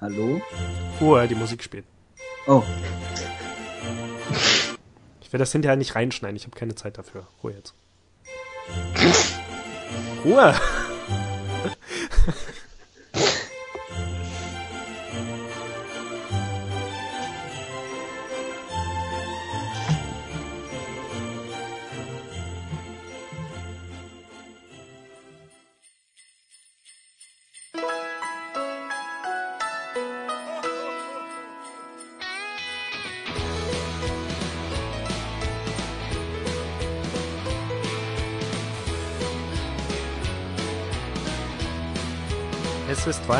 [0.00, 0.40] Hallo?
[1.00, 1.84] Ruhe, die Musik spielt.
[2.46, 2.62] Oh.
[5.20, 7.26] Ich werde das hinterher nicht reinschneiden, ich habe keine Zeit dafür.
[7.42, 7.74] Ruhe jetzt.
[10.24, 10.54] Ruhe!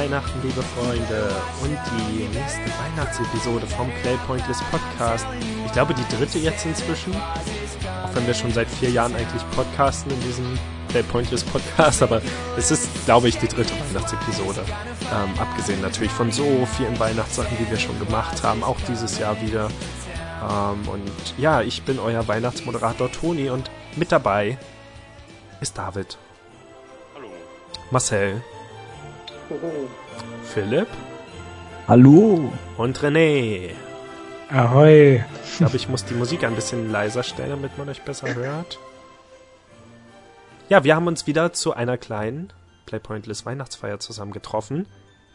[0.07, 5.27] Weihnachten, liebe Freunde, und die nächste Weihnachtsepisode vom Play Pointless Podcast.
[5.65, 7.13] Ich glaube, die dritte jetzt inzwischen.
[7.13, 10.59] Auch wenn wir schon seit vier Jahren eigentlich podcasten in diesem
[10.91, 12.23] Play Pointless Podcast, aber
[12.57, 14.65] es ist, glaube ich, die dritte Weihnachtsepisode.
[15.13, 19.41] Ähm, abgesehen natürlich von so vielen Weihnachtssachen, die wir schon gemacht haben, auch dieses Jahr
[19.43, 19.69] wieder.
[20.49, 24.57] Ähm, und ja, ich bin euer Weihnachtsmoderator Toni und mit dabei
[25.61, 26.17] ist David.
[27.17, 27.27] Hallo.
[27.91, 28.41] Marcel.
[30.43, 30.89] Philipp
[31.87, 32.53] Hallo?
[32.77, 33.71] und René.
[34.51, 35.25] Ahoi.
[35.45, 38.79] Ich glaube, ich muss die Musik ein bisschen leiser stellen, damit man euch besser hört.
[40.69, 42.53] Ja, wir haben uns wieder zu einer kleinen
[42.87, 44.87] Playpointless Weihnachtsfeier zusammengetroffen,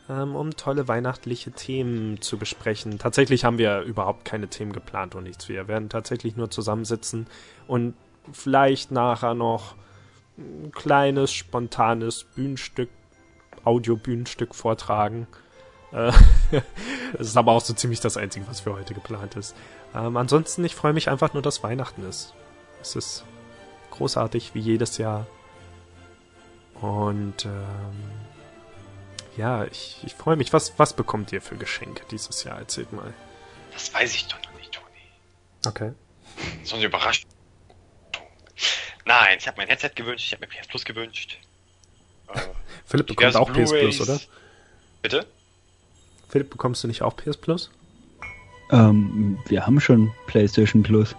[0.09, 2.99] ähm, um tolle weihnachtliche Themen zu besprechen.
[2.99, 5.47] Tatsächlich haben wir überhaupt keine Themen geplant und nichts.
[5.47, 7.27] Wir werden tatsächlich nur zusammensitzen
[7.67, 7.93] und
[8.33, 9.75] vielleicht nachher noch
[10.37, 12.89] ein kleines, spontanes Bühnenstück,
[13.63, 15.27] Audiobühnenstück vortragen.
[15.91, 16.11] Äh,
[17.13, 19.55] Das ist aber auch so ziemlich das Einzige, was für heute geplant ist.
[19.93, 22.33] Ähm, ansonsten, ich freue mich einfach nur, dass Weihnachten ist.
[22.81, 23.25] Es ist
[23.91, 25.27] großartig, wie jedes Jahr.
[26.75, 28.11] Und ähm,
[29.37, 30.53] ja, ich, ich freue mich.
[30.53, 32.57] Was, was bekommt ihr für Geschenke dieses Jahr?
[32.57, 33.13] Erzählt mal.
[33.73, 34.87] Das weiß ich doch noch nicht, Toni.
[35.67, 35.93] Okay.
[36.63, 37.29] So eine Überraschung.
[39.05, 41.39] Nein, ich habe mein Headset gewünscht, ich habe mir PS Plus gewünscht.
[42.85, 43.71] Philipp bekommt auch PS.
[43.71, 44.19] Plus, oder?
[45.01, 45.25] Bitte?
[46.29, 47.71] Philipp, bekommst du nicht auch PS Plus?
[48.71, 51.15] Ähm, wir haben schon PlayStation Plus.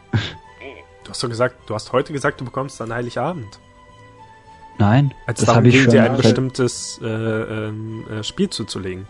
[1.05, 3.59] Du hast doch gesagt, du hast heute gesagt, du bekommst dann Heiligabend.
[4.79, 5.93] Nein, Als das habe ich ging, schon.
[5.93, 9.07] dir ein bestimmtes äh, ähm, äh, Spiel zuzulegen.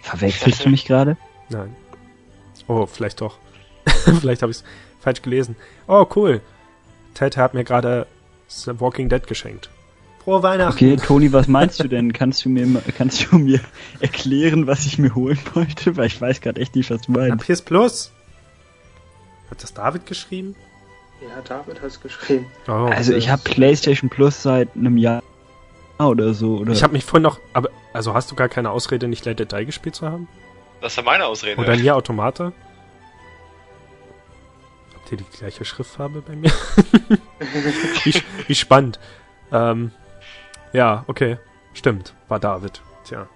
[0.00, 1.16] Verwechselst du mich gerade?
[1.48, 1.76] Nein.
[2.66, 3.38] Oh, vielleicht doch.
[4.20, 4.64] vielleicht habe ich es
[4.98, 5.56] falsch gelesen.
[5.86, 6.40] Oh, cool.
[7.14, 8.06] Ted hat mir gerade
[8.48, 9.70] The Walking Dead geschenkt.
[10.24, 10.72] Frohe Weihnachten.
[10.74, 12.12] Okay, Toni, was meinst du denn?
[12.12, 13.60] Kannst du mir kannst du mir
[14.00, 15.96] erklären, was ich mir holen wollte?
[15.96, 17.46] Weil ich weiß gerade echt nicht, was du meinst.
[17.46, 18.12] PS Plus.
[19.50, 20.54] Hat das David geschrieben?
[21.22, 22.46] Ja, David hat's geschrieben.
[22.68, 25.22] Oh, Also ich habe PlayStation Plus seit einem Jahr
[25.98, 26.58] oder so.
[26.58, 29.40] Oder ich habe mich vorhin noch, aber also hast du gar keine Ausrede, nicht Let
[29.40, 30.28] It Die gespielt zu haben?
[30.80, 31.60] Das war meine Ausrede.
[31.60, 32.52] Oder Nier Automata?
[35.10, 36.52] Habt ihr die gleiche Schriftfarbe bei mir?
[38.04, 39.00] wie, wie spannend.
[39.50, 39.90] Ähm,
[40.72, 41.38] ja, okay.
[41.74, 42.80] Stimmt, war David.
[43.02, 43.28] Tja.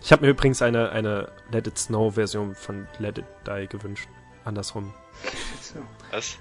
[0.00, 4.08] Ich habe mir übrigens eine, eine Let It Snow Version von Let It Die gewünscht.
[4.46, 4.94] Andersrum.
[6.10, 6.38] Was?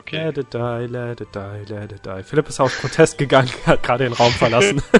[0.00, 0.24] Okay.
[0.24, 2.22] Let it die, let it die, let it die.
[2.22, 4.82] Philipp ist auf Protest gegangen, hat gerade den Raum verlassen.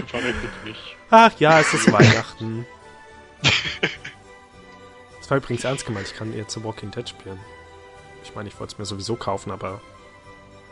[0.00, 0.96] Du verwechselt mich.
[1.10, 2.66] Ach ja, es ist Weihnachten.
[5.20, 7.38] Das war übrigens ernst gemeint, ich kann jetzt The Walking Dead spielen.
[8.24, 9.80] Ich meine, ich wollte es mir sowieso kaufen, aber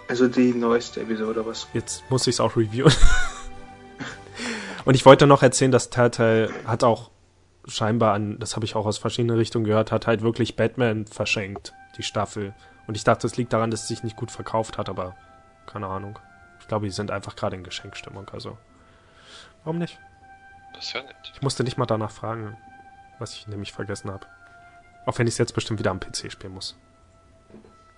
[0.08, 1.68] Also die neueste Episode, was?
[1.74, 2.92] jetzt muss ich es auch reviewen.
[4.84, 7.10] Und ich wollte noch erzählen, dass Telltale hat auch
[7.66, 11.72] scheinbar an, das habe ich auch aus verschiedenen Richtungen gehört, hat halt wirklich Batman verschenkt,
[11.98, 12.54] die Staffel.
[12.86, 15.16] Und ich dachte, es liegt daran, dass es sich nicht gut verkauft hat, aber
[15.66, 16.18] keine Ahnung.
[16.60, 18.56] Ich glaube, die sind einfach gerade in Geschenkstimmung, also.
[19.66, 19.98] Warum nicht?
[20.74, 21.32] Das ja nett.
[21.34, 22.56] Ich musste nicht mal danach fragen,
[23.18, 24.24] was ich nämlich vergessen habe.
[25.06, 26.76] Auch wenn ich es jetzt bestimmt wieder am PC spielen muss.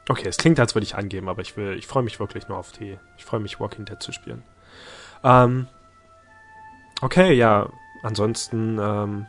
[0.08, 2.56] Okay, es klingt, als würde ich angeben, aber ich will, ich freue mich wirklich nur
[2.56, 2.98] auf die.
[3.18, 4.42] Ich freue mich, Walking Dead zu spielen.
[5.22, 5.68] Ähm,
[7.02, 7.68] okay, ja.
[8.02, 9.26] Ansonsten ähm,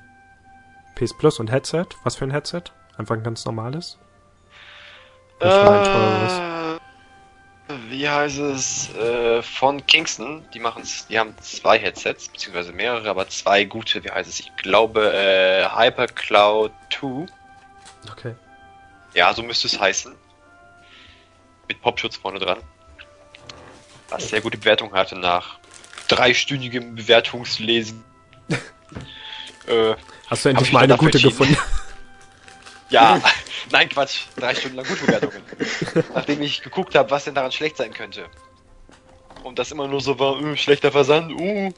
[0.95, 1.87] PS Plus und Headset.
[2.05, 2.63] Was für ein Headset?
[2.97, 3.97] Einfach ein ganz normales?
[5.41, 6.58] Nicht mal ein teures.
[7.89, 8.93] Wie heißt es?
[8.95, 10.45] Äh, von Kingston.
[10.53, 14.03] Die machen's, die haben zwei Headsets, beziehungsweise mehrere, aber zwei gute.
[14.03, 14.39] Wie heißt es?
[14.39, 17.25] Ich glaube äh, HyperCloud 2.
[18.11, 18.35] Okay.
[19.15, 20.15] Ja, so müsste es heißen.
[21.67, 22.59] Mit Popschutz vorne dran.
[24.09, 25.59] Was sehr gute Bewertung hatte nach
[26.07, 28.03] dreistündigem Bewertungslesen.
[29.67, 29.95] äh,
[30.27, 31.57] Hast du endlich ich mal eine gute gefunden?
[32.89, 33.21] ja,
[33.71, 34.25] Nein, Quatsch.
[34.35, 35.41] Drei Stunden lang Gutbewertungen.
[36.13, 38.25] Nachdem ich geguckt habe, was denn daran schlecht sein könnte.
[39.43, 41.71] Und das immer nur so war, uh, schlechter Versand, uh,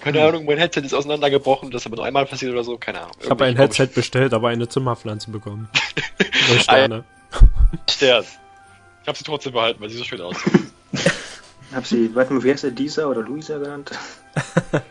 [0.00, 0.28] keine Hm.
[0.28, 3.12] Ahnung, mein Headset ist auseinandergebrochen, das ist aber nur einmal passiert oder so, keine Ahnung.
[3.20, 5.68] Ich habe ein Headset bestellt, aber eine Zimmerpflanze bekommen.
[6.48, 7.04] Null Sterne.
[7.90, 8.24] Stern.
[9.02, 10.52] Ich habe sie trotzdem behalten, weil sie so schön aussieht.
[11.74, 13.90] Hab sie, warte mal, wie heißt der, Lisa oder Luisa genannt?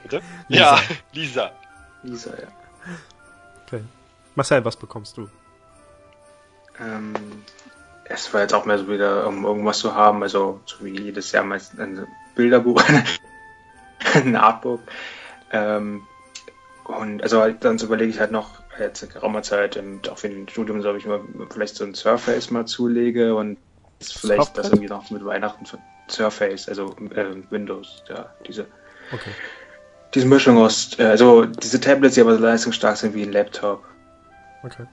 [0.03, 0.21] Bitte?
[0.47, 0.75] Lisa.
[0.75, 0.81] Ja,
[1.13, 1.51] Lisa.
[2.03, 2.47] Lisa, ja.
[3.67, 3.83] Okay.
[4.35, 5.29] Marcel, was bekommst du?
[6.79, 7.13] Ähm,
[8.05, 11.31] es war jetzt auch mehr so wieder, um irgendwas zu haben, also so wie jedes
[11.31, 12.83] Jahr meist ein Bilderbuch,
[14.13, 14.81] ein Artbook.
[15.51, 16.01] Ähm,
[16.83, 20.47] und also dann überlege ich halt noch jetzt in geraumer Zeit und auch für den
[20.49, 21.21] Studium, so habe ich mal
[21.51, 23.57] vielleicht so ein Surface mal zulege und
[23.99, 24.71] vielleicht das Surface?
[24.71, 25.77] irgendwie noch mit Weihnachten für
[26.09, 28.65] Surface, also ähm, Windows, ja, diese
[29.11, 29.31] Okay.
[30.13, 33.83] diese Mischung aus, äh, also diese Tablets, die aber so leistungsstark sind wie ein Laptop.
[34.63, 34.85] Okay.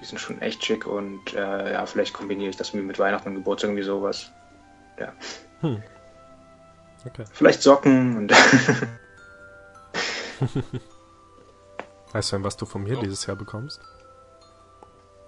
[0.00, 3.34] Die sind schon echt schick und äh, ja, vielleicht kombiniere ich das mit Weihnachten und
[3.34, 4.30] Geburtstag irgendwie sowas.
[4.98, 5.12] Ja.
[5.60, 5.82] Hm.
[7.06, 7.24] Okay.
[7.32, 8.32] Vielleicht Socken und
[12.12, 13.00] Weißt du denn, was du von mir Oh.
[13.00, 13.80] dieses Jahr bekommst?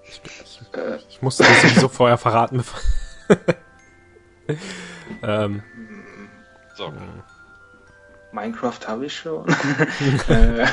[0.02, 2.58] Ich, ich, äh, ich musste das sowieso vorher verraten.
[2.58, 2.80] Bevor
[5.22, 5.62] ähm,
[6.76, 6.92] So.
[8.32, 9.44] Minecraft habe ich schon.
[10.28, 10.64] äh,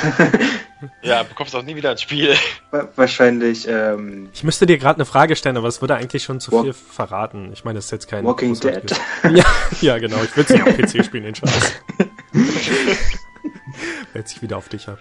[1.02, 2.36] Ja, bekommst auch nie wieder ein Spiel.
[2.70, 6.40] wa- wahrscheinlich ähm, ich müsste dir gerade eine Frage stellen, aber es würde eigentlich schon
[6.40, 7.50] zu Walk- viel verraten.
[7.54, 8.24] Ich meine, das ist jetzt kein...
[8.26, 8.84] Walking Dead.
[9.32, 9.44] Ja,
[9.82, 10.18] ja, genau.
[10.24, 11.74] Ich will es nicht auf PC spielen, den Scheiß.
[14.14, 15.00] Wälzt sich wieder auf dich ab.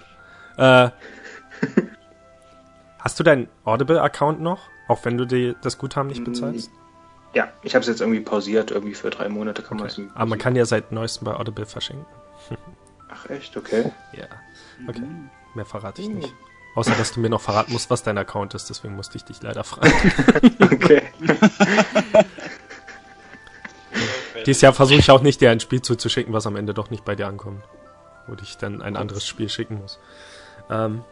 [0.56, 0.90] Äh,
[2.98, 4.60] hast du deinen Audible-Account noch?
[4.88, 6.70] Auch wenn du dir das Guthaben nicht bezahlst?
[7.34, 9.98] Ja, ich habe es jetzt irgendwie pausiert, irgendwie für drei Monate kann man es.
[9.98, 10.08] Okay.
[10.14, 12.06] Aber man kann ja seit neuestem bei Audible verschenken.
[13.08, 13.92] Ach echt, okay.
[14.12, 14.26] Ja.
[14.88, 15.02] Okay.
[15.54, 16.34] Mehr verrate ich nicht.
[16.74, 18.68] Außer, dass du mir noch verraten musst, was dein Account ist.
[18.68, 19.92] Deswegen musste ich dich leider fragen.
[20.60, 21.02] Okay.
[24.46, 27.04] Dieses Jahr versuche ich auch nicht, dir ein Spiel zuzuschicken, was am Ende doch nicht
[27.04, 27.64] bei dir ankommt.
[28.26, 29.98] Wo ich dann ein anderes Spiel schicken muss.
[30.70, 31.02] Ähm,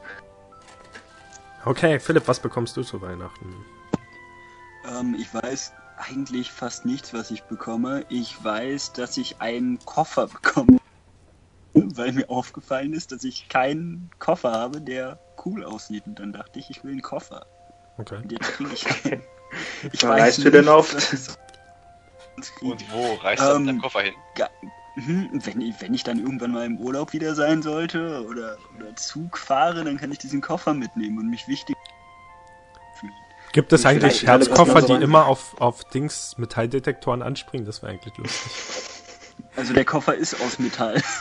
[1.65, 3.65] okay, Philipp, was bekommst du zu Weihnachten?
[4.89, 8.05] Ähm, ich weiß eigentlich fast nichts, was ich bekomme.
[8.09, 10.79] Ich weiß, dass ich einen Koffer bekomme.
[11.95, 16.07] Weil mir aufgefallen ist, dass ich keinen Koffer habe, der cool aussieht.
[16.07, 17.47] Und dann dachte ich, ich will einen Koffer.
[17.99, 18.17] Okay.
[18.23, 19.23] Und jetzt kriege ich einen.
[19.93, 20.95] Ich Wo reist du denn oft?
[22.61, 24.15] Und wo reißt dann Ähm, der Koffer hin?
[24.97, 28.95] Hm, Wenn ich, wenn ich dann irgendwann mal im Urlaub wieder sein sollte oder, oder
[28.95, 31.77] Zug fahre, dann kann ich diesen Koffer mitnehmen und mich wichtig
[33.01, 33.13] fühlen.
[33.53, 37.67] Gibt es eigentlich Herzkoffer, so die immer auf, auf Dings Metalldetektoren anspringen?
[37.67, 38.53] Das wäre eigentlich lustig.
[39.57, 41.03] Also der Koffer ist aus Metall.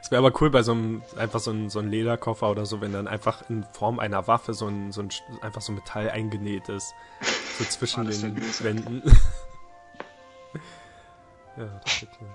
[0.00, 2.80] Es wäre aber cool bei so einem, einfach so ein, so ein Lederkoffer oder so,
[2.80, 5.10] wenn dann einfach in Form einer Waffe so ein, so ein,
[5.42, 6.94] einfach so Metall eingenäht ist.
[7.58, 8.40] So zwischen Oh, wär den.
[8.60, 9.02] Wänden.
[11.58, 12.28] ja, das wär cool.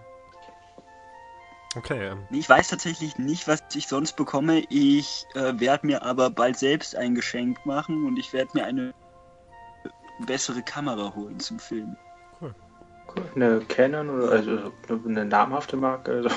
[1.76, 4.60] Okay, ähm, Ich weiß tatsächlich nicht, was ich sonst bekomme.
[4.70, 8.94] Ich äh, werde mir aber bald selbst ein Geschenk machen und ich werde mir eine
[10.20, 11.98] bessere Kamera holen zum Filmen.
[13.36, 14.74] Eine Canon oder also
[15.06, 16.12] eine namhafte Marke?
[16.12, 16.30] Also,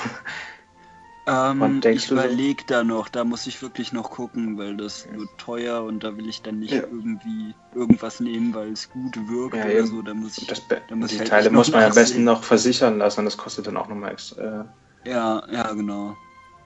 [1.28, 2.14] Ähm, ich du so?
[2.14, 6.16] überlege da noch, da muss ich wirklich noch gucken, weil das wird teuer und da
[6.16, 6.82] will ich dann nicht Ja.
[6.82, 9.86] irgendwie irgendwas nehmen, weil es gut wirkt Ja, oder eben.
[9.86, 10.02] so.
[10.02, 12.44] Da muss ich, das, da muss die ich halt Teile muss man am besten noch
[12.44, 14.72] versichern lassen das kostet dann auch nochmal extra.
[15.06, 16.16] Ja, ja, genau.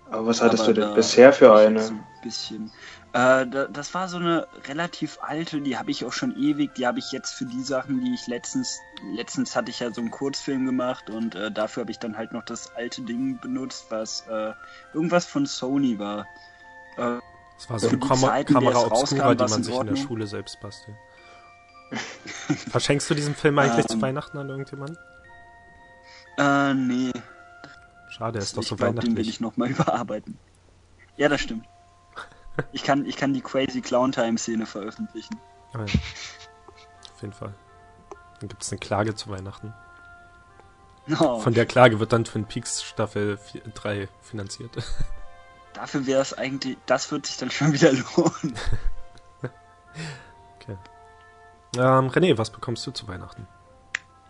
[0.07, 1.81] Aber was hattest Aber du denn bisher für eine?
[1.87, 2.73] Ein bisschen.
[3.13, 6.75] Äh, da, das war so eine relativ alte, die habe ich auch schon ewig.
[6.77, 8.79] Die habe ich jetzt für die Sachen, die ich letztens,
[9.15, 12.33] letztens hatte ich ja so einen Kurzfilm gemacht und äh, dafür habe ich dann halt
[12.33, 14.53] noch das alte Ding benutzt, was äh,
[14.95, 16.27] irgendwas von Sony war.
[16.97, 17.19] Äh,
[17.59, 19.97] es war so Für eine Kam Zeiten, Kamera Obscura, rauskam, die man sich in der.
[19.97, 20.97] Schule selbst bastelt.
[22.71, 24.03] Verschenkst du diesen Film eigentlich zu Ähm.
[24.03, 24.97] Weihnachten an irgendjemanden?
[26.39, 27.13] äh, nee.
[28.09, 29.29] Schade, er ist doch ich so glaub, den will weihnachtlich.
[29.29, 30.39] ich nochmal überarbeiten.
[31.17, 31.67] Ja, das stimmt.
[32.73, 35.39] Ich kann, ich kann die Crazy Clown Time Szene veröffentlichen.
[35.73, 35.85] Ah, ja.
[35.85, 37.55] Auf jeden Fall.
[38.41, 39.75] Dann gibt es eine Klage zu Weihnachten.
[41.19, 43.39] Oh, Von der Klage wird dann Twin Peaks Staffel
[43.75, 44.71] 3 finanziert.
[45.73, 48.55] dafür wäre es eigentlich, das wird sich dann schon wieder lohnen.
[51.77, 53.47] Ähm, René, was bekommst du zu Weihnachten?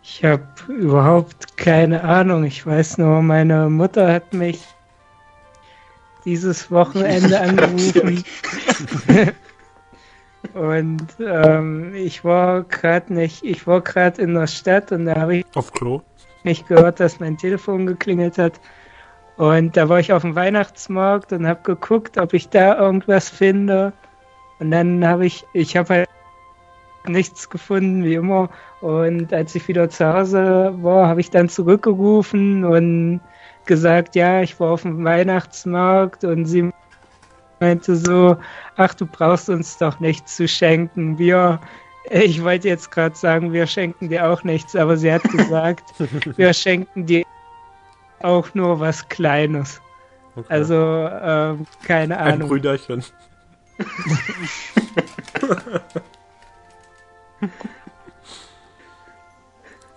[0.03, 2.43] Ich habe überhaupt keine Ahnung.
[2.43, 4.63] Ich weiß nur, meine Mutter hat mich
[6.25, 8.23] dieses Wochenende angerufen.
[10.53, 15.37] und ähm, ich war gerade nicht, ich war gerade in der Stadt und da habe
[15.37, 16.01] ich Auf Klo?
[16.43, 18.59] nicht gehört, dass mein Telefon geklingelt hat.
[19.37, 23.93] Und da war ich auf dem Weihnachtsmarkt und habe geguckt, ob ich da irgendwas finde.
[24.59, 26.09] Und dann habe ich, ich habe halt
[27.07, 28.49] nichts gefunden, wie immer.
[28.81, 33.21] Und als ich wieder zu Hause war, habe ich dann zurückgerufen und
[33.65, 36.71] gesagt, ja, ich war auf dem Weihnachtsmarkt und sie
[37.59, 38.37] meinte so,
[38.75, 41.17] ach, du brauchst uns doch nichts zu schenken.
[41.17, 41.59] Wir,
[42.09, 45.93] ich wollte jetzt gerade sagen, wir schenken dir auch nichts, aber sie hat gesagt,
[46.37, 47.23] wir schenken dir
[48.21, 49.81] auch nur was Kleines.
[50.35, 50.47] Okay.
[50.49, 52.43] Also, ähm, keine Ahnung.
[52.43, 53.03] Ein Brüderchen.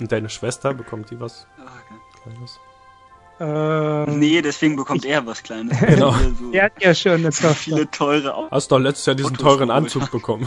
[0.00, 1.94] Und deine Schwester bekommt die was okay.
[2.22, 2.58] Kleines?
[3.40, 5.78] Ähm, nee, deswegen bekommt ich, er was Kleines.
[5.86, 6.12] Genau.
[6.12, 8.50] So er hat ja schon eine so viele teure Autos.
[8.52, 10.46] Hast doch letztes Jahr diesen teuren Anzug bekommen.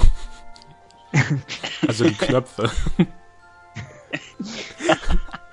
[1.87, 2.71] also die Knöpfe.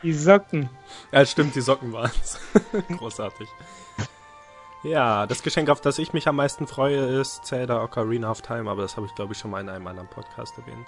[0.03, 0.69] Die Socken.
[1.13, 2.39] Ja, stimmt, die Socken waren es.
[2.99, 3.49] Großartig.
[4.83, 8.71] Ja, das Geschenk, auf das ich mich am meisten freue, ist Zelda Ocarina of Time,
[8.71, 10.87] aber das habe ich, glaube ich, schon mal in einem anderen Podcast erwähnt.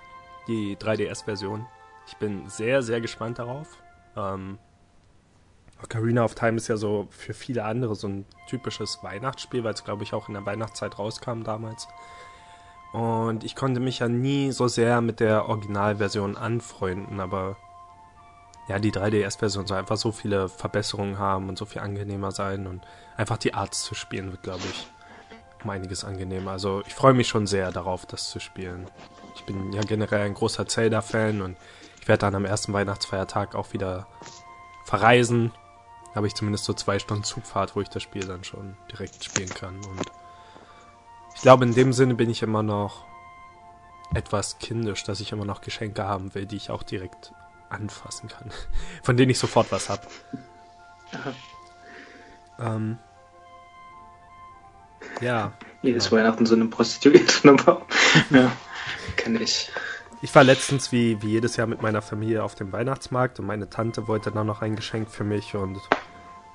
[0.49, 1.67] Die 3DS-Version.
[2.07, 3.69] Ich bin sehr, sehr gespannt darauf.
[4.17, 4.59] Ähm,
[5.83, 9.85] Ocarina of Time ist ja so für viele andere so ein typisches Weihnachtsspiel, weil es,
[9.85, 11.87] glaube ich, auch in der Weihnachtszeit rauskam damals.
[12.93, 17.57] Und ich konnte mich ja nie so sehr mit der Originalversion anfreunden, aber
[18.69, 22.83] ja, die 3DS-Version soll einfach so viele Verbesserungen haben und so viel angenehmer sein und
[23.17, 24.89] einfach die Art zu spielen wird, glaube ich,
[25.63, 26.53] um einiges angenehmer.
[26.53, 28.87] Also ich freue mich schon sehr darauf, das zu spielen.
[29.37, 31.57] Ich bin ja generell ein großer Zelda-Fan und
[32.01, 34.07] ich werde dann am ersten Weihnachtsfeiertag auch wieder
[34.85, 35.53] verreisen.
[36.17, 39.51] Habe ich zumindest so zwei Stunden Zugfahrt, wo ich das Spiel dann schon direkt spielen
[39.51, 39.77] kann.
[39.85, 40.11] Und
[41.35, 43.05] ich glaube, in dem Sinne bin ich immer noch
[44.15, 47.33] etwas kindisch, dass ich immer noch Geschenke haben will, die ich auch direkt
[47.69, 48.51] anfassen kann.
[49.03, 50.03] Von denen ich sofort was habe.
[52.59, 52.99] Ähm,
[55.21, 55.53] ja.
[55.83, 56.13] Jedes ja.
[56.13, 57.55] Weihnachten so eine Prostituierte.
[58.31, 58.51] ja,
[59.17, 59.71] kenne ich.
[60.27, 63.71] Ich war letztens wie, wie jedes Jahr mit meiner Familie auf dem Weihnachtsmarkt und meine
[63.71, 65.79] Tante wollte dann noch ein Geschenk für mich und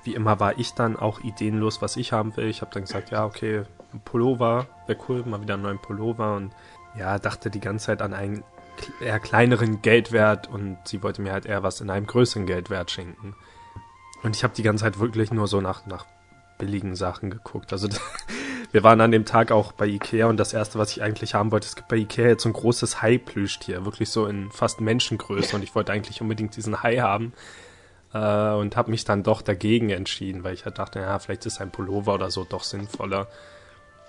[0.04, 2.48] wie immer war ich dann auch ideenlos, was ich haben will.
[2.48, 3.62] Ich habe dann gesagt, ja, okay,
[3.94, 6.52] ein Pullover wäre cool, mal wieder einen neuen Pullover und
[6.98, 8.44] ja, dachte die ganze Zeit an einen
[9.00, 13.34] eher kleineren Geldwert und sie wollte mir halt eher was in einem größeren Geldwert schenken.
[14.22, 16.04] Und ich habe die ganze Zeit wirklich nur so nach, nach
[16.58, 17.72] billigen Sachen geguckt.
[17.72, 17.88] Also
[18.72, 21.52] wir waren an dem Tag auch bei Ikea und das erste, was ich eigentlich haben
[21.52, 25.54] wollte, es gibt bei Ikea jetzt so ein großes Hai-Plüschtier, wirklich so in fast Menschengröße
[25.54, 27.34] und ich wollte eigentlich unbedingt diesen Hai haben
[28.14, 31.60] äh, und habe mich dann doch dagegen entschieden, weil ich halt dachte, ja, vielleicht ist
[31.60, 33.28] ein Pullover oder so doch sinnvoller.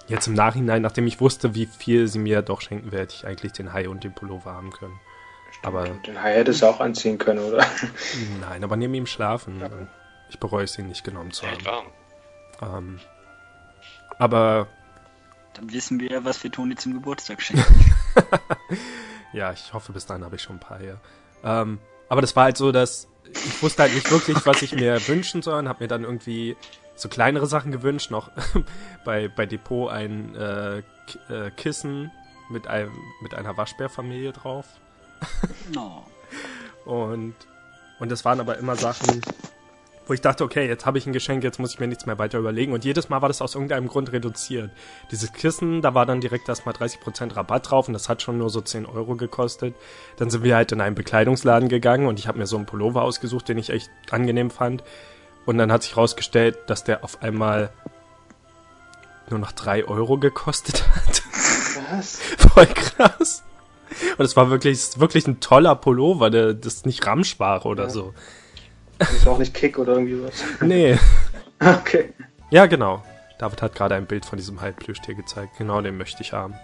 [0.08, 3.51] Jetzt im Nachhinein, nachdem ich wusste, wie viel sie mir doch schenken, hätte ich eigentlich
[3.51, 5.00] den Hai und den Pullover haben können.
[5.62, 7.65] Aber den Hai hättest du auch anziehen können, oder?
[8.41, 9.60] Nein, aber neben ihm schlafen.
[9.60, 9.70] Ja.
[10.29, 11.63] Ich bereue es, ihn nicht genommen zu haben.
[11.63, 13.00] Ja, ähm,
[14.20, 14.67] aber.
[15.53, 17.96] Dann wissen wir ja, was wir Toni zum Geburtstag schenken.
[19.34, 21.00] ja, ich hoffe, bis dahin habe ich schon ein paar hier.
[21.43, 21.79] Ähm,
[22.10, 25.41] aber das war halt so, dass ich wusste halt nicht wirklich, was ich mir wünschen
[25.41, 26.55] soll und habe mir dann irgendwie
[26.96, 28.32] so kleinere Sachen gewünscht, noch
[29.05, 30.77] bei, bei Depot ein äh,
[31.29, 32.12] äh, Kissen
[32.50, 32.91] mit, einem,
[33.22, 34.65] mit einer Waschbärfamilie drauf.
[35.74, 36.05] no.
[36.86, 37.36] Und,
[38.00, 39.22] und das waren aber immer Sachen,
[40.05, 42.17] wo ich dachte, okay, jetzt habe ich ein Geschenk, jetzt muss ich mir nichts mehr
[42.17, 42.74] weiter überlegen.
[42.74, 44.72] Und jedes Mal war das aus irgendeinem Grund reduziert.
[45.12, 48.50] Dieses Kissen, da war dann direkt erstmal 30% Rabatt drauf und das hat schon nur
[48.50, 49.75] so 10 Euro gekostet.
[50.17, 53.03] Dann sind wir halt in einen Bekleidungsladen gegangen und ich habe mir so einen Pullover
[53.03, 54.83] ausgesucht, den ich echt angenehm fand.
[55.45, 57.69] Und dann hat sich rausgestellt, dass der auf einmal
[59.29, 61.24] nur noch drei Euro gekostet hat.
[61.91, 62.19] Was?
[62.38, 63.43] Voll krass.
[64.17, 67.89] Und es war wirklich, wirklich ein toller Pullover, der das ist nicht Ramschware oder ja.
[67.89, 68.13] so.
[69.00, 70.43] Das ist auch nicht Kick oder irgendwie was.
[70.62, 70.97] Nee.
[71.59, 72.13] okay.
[72.50, 73.03] Ja, genau.
[73.39, 75.57] David hat gerade ein Bild von diesem Halbplüschtier gezeigt.
[75.57, 76.55] Genau, den möchte ich haben.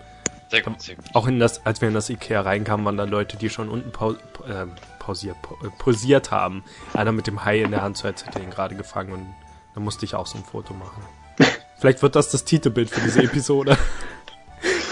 [0.49, 1.05] Sehr gut, sehr gut.
[1.13, 3.91] Auch in das, als wir in das Ikea reinkamen, waren da Leute, die schon unten
[3.91, 4.65] pau äh,
[4.97, 5.37] pausiert,
[5.77, 6.63] posiert haben.
[6.93, 9.35] Einer mit dem Hai in der Hand, so als hätte er ihn gerade gefangen und
[9.75, 11.03] da musste ich auch so ein Foto machen.
[11.77, 13.77] Vielleicht wird das das Titelbild für diese Episode.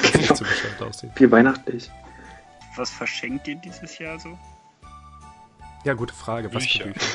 [0.01, 1.11] das nicht so bescheuert aussieht.
[1.15, 1.89] Wie weihnachtlich.
[2.75, 4.37] Was verschenkt ihr dieses Jahr so?
[5.83, 6.53] Ja, gute Frage.
[6.53, 6.83] Was Bücher.
[6.85, 7.05] für Bücher?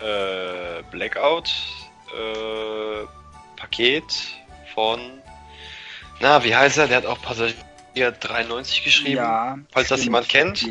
[0.00, 1.52] Äh, Blackout,
[2.16, 3.04] äh,
[3.56, 4.04] Paket
[4.72, 5.00] von
[6.20, 6.88] na, wie heißt er?
[6.88, 9.16] Der hat auch Passagier 93 geschrieben.
[9.16, 9.98] Ja, falls stimmt.
[9.98, 10.62] das jemand kennt.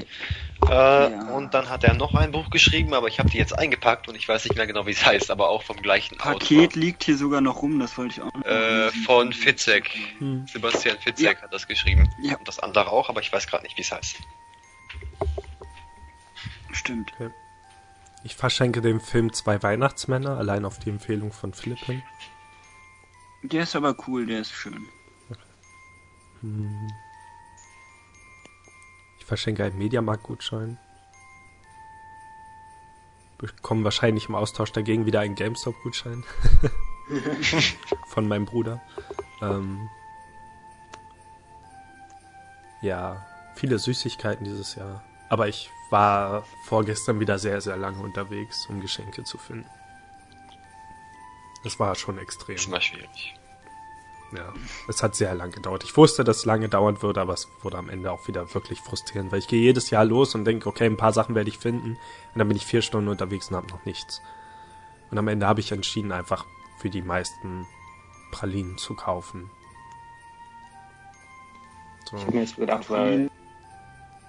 [0.67, 1.27] Äh, ja.
[1.29, 4.15] Und dann hat er noch ein Buch geschrieben, aber ich habe die jetzt eingepackt und
[4.15, 6.81] ich weiß nicht mehr genau, wie es heißt, aber auch vom gleichen Paket Autor.
[6.81, 9.89] liegt hier sogar noch rum, das wollte ich auch noch äh, Von Fitzek.
[10.17, 10.47] Hm.
[10.51, 11.41] Sebastian Fitzek ja.
[11.43, 12.09] hat das geschrieben.
[12.23, 12.37] Ja.
[12.37, 14.17] Und das andere auch, aber ich weiß gerade nicht, wie es heißt.
[16.77, 17.11] Stimmt.
[17.15, 17.31] Okay.
[18.23, 22.03] Ich verschenke dem Film zwei Weihnachtsmänner, allein auf die Empfehlung von Flippen.
[23.41, 24.87] Der ist aber cool, der ist schön.
[26.41, 26.91] Hm.
[29.25, 30.77] verschenke einen Mediamarkt-Gutschein.
[33.39, 36.23] Bekomme wahrscheinlich im Austausch dagegen wieder einen GameStop-Gutschein.
[38.07, 38.81] Von meinem Bruder.
[39.41, 39.89] Ähm,
[42.81, 45.03] ja, viele Süßigkeiten dieses Jahr.
[45.29, 49.69] Aber ich war vorgestern wieder sehr, sehr lange unterwegs, um Geschenke zu finden.
[51.63, 52.55] Das war schon extrem.
[52.55, 53.35] Das war schwierig.
[54.35, 54.53] Ja,
[54.89, 55.85] es hat sehr lang gedauert.
[55.85, 58.81] Ich wusste, dass es lange dauern würde, aber es wurde am Ende auch wieder wirklich
[58.81, 61.57] frustrierend, weil ich gehe jedes Jahr los und denke, okay, ein paar Sachen werde ich
[61.57, 61.91] finden.
[61.91, 64.21] Und dann bin ich vier Stunden unterwegs und habe noch nichts.
[65.09, 66.45] Und am Ende habe ich entschieden, einfach
[66.77, 67.65] für die meisten
[68.31, 69.49] Pralinen zu kaufen.
[72.09, 72.17] So.
[72.17, 73.29] Ich habe mir jetzt gedacht, weil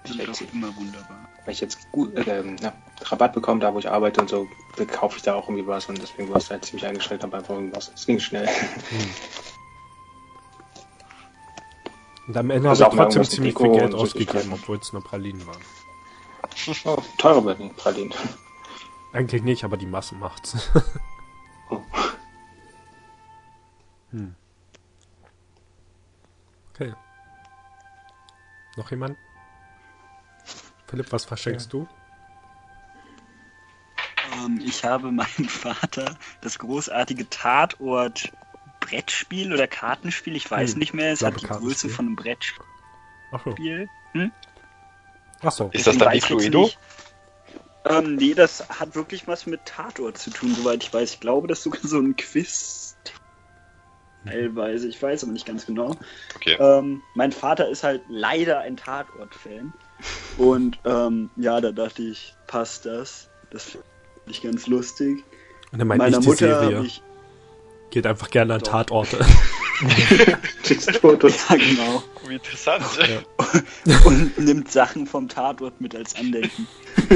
[0.05, 1.27] ich jetzt, immer wunderbar.
[1.45, 4.47] Weil ich jetzt gut, äh, na, Rabatt bekomme, da wo ich arbeite und so,
[4.91, 7.55] kaufe ich da auch irgendwie was und deswegen war es halt ziemlich eingeschränkt, aber einfach
[7.55, 7.91] irgendwas.
[7.93, 8.47] Es ging schnell.
[8.47, 8.99] Hm.
[12.29, 15.43] Und am Ende also habe ich trotzdem ziemlich viel Geld ausgegeben, obwohl es nur Pralinen
[15.47, 15.61] waren.
[16.85, 18.13] Oh, teure werden Pralinen.
[19.13, 20.69] Eigentlich nicht, aber die Masse macht's.
[21.71, 21.81] oh.
[24.11, 24.35] hm.
[26.75, 26.93] Okay.
[28.77, 29.17] Noch jemand?
[30.89, 31.79] Philipp, was verschenkst ja.
[31.79, 31.87] du?
[34.33, 38.31] Ähm, ich habe meinem Vater das großartige Tatort
[38.79, 41.11] Brettspiel oder Kartenspiel, ich weiß hm, nicht mehr.
[41.11, 42.65] Es hat die Größe von einem Brettspiel.
[43.31, 43.55] Ach so.
[43.55, 44.31] Hm?
[45.41, 45.69] Ach so.
[45.73, 46.69] Ist das dann die Fluido?
[47.85, 51.13] Ähm, nee, das hat wirklich was mit Tatort zu tun, soweit ich weiß.
[51.13, 52.97] Ich glaube, das ist sogar so ein Quiz.
[54.25, 55.95] Teilweise, ich weiß aber nicht ganz genau.
[56.35, 56.57] Okay.
[56.59, 59.73] Ähm, mein Vater ist halt leider ein Tatort-Fan.
[60.39, 63.29] Und ähm, ja, da dachte ich, passt das.
[63.51, 63.85] Das finde
[64.27, 65.23] ich ganz lustig.
[65.71, 66.83] Und dann meinte Meiner ich die Mutter Serie.
[66.85, 67.03] Ich,
[67.89, 68.71] Geht einfach gerne an Doch.
[68.71, 69.17] Tatorte.
[69.81, 70.37] ja,
[71.55, 72.03] genau.
[72.27, 72.83] Wie interessant.
[72.99, 73.99] Ja.
[74.05, 76.67] Und nimmt Sachen vom Tatort mit als Andenken.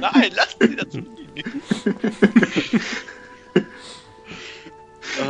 [0.00, 0.86] Nein, lass sie das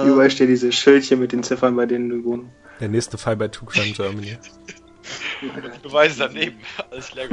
[0.04, 2.46] Überall steht diese Schildchen mit den Ziffern, bei denen du wohnst.
[2.78, 4.38] Der nächste Fall bei Two Crime Germany.
[5.84, 6.58] Weißt daneben.
[6.90, 7.28] Alles leer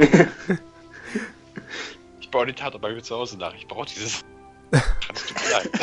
[2.20, 3.54] Ich baue die Tatort bei mir zu Hause nach.
[3.54, 4.22] Ich brauche dieses.
[4.70, 5.70] Kannst du bleiben.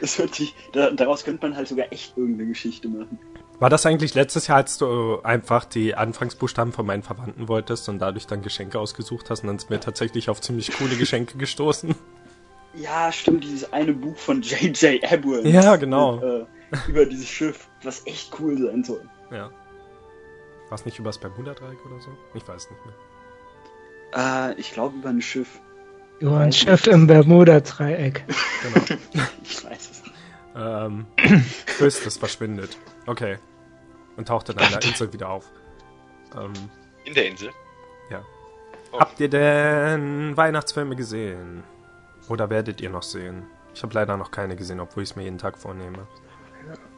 [0.00, 3.18] Das hört sich, da, daraus könnte man halt sogar echt irgendeine Geschichte machen.
[3.60, 8.00] War das eigentlich letztes Jahr, als du einfach die Anfangsbuchstaben von meinen Verwandten wolltest und
[8.00, 11.94] dadurch dann Geschenke ausgesucht hast und dann sind wir tatsächlich auf ziemlich coole Geschenke gestoßen?
[12.76, 15.04] Ja, stimmt, dieses eine Buch von J.J.
[15.04, 15.48] Abrams.
[15.48, 16.16] Ja, genau.
[16.16, 19.08] Mit, äh, über dieses Schiff, was echt cool sein soll.
[19.30, 19.48] Ja.
[20.74, 22.10] War es nicht über das Bermuda-Dreieck oder so?
[22.34, 24.50] Ich weiß nicht mehr.
[24.50, 25.60] Äh, ich glaube über ein Schiff.
[26.18, 28.24] Über ein Schiff im Bermuda-Dreieck.
[28.26, 29.00] Genau.
[29.44, 30.14] ich weiß es nicht.
[30.56, 31.06] Ähm,
[31.66, 32.76] Chris, das verschwindet.
[33.06, 33.38] Okay.
[34.16, 35.48] Und taucht dann an der Insel wieder auf.
[36.36, 36.52] Ähm,
[37.04, 37.50] In der Insel?
[38.10, 38.24] Ja.
[38.90, 38.98] Oh.
[38.98, 41.62] Habt ihr denn Weihnachtsfilme gesehen?
[42.28, 43.44] Oder werdet ihr noch sehen?
[43.72, 46.08] Ich habe leider noch keine gesehen, obwohl ich es mir jeden Tag vornehme.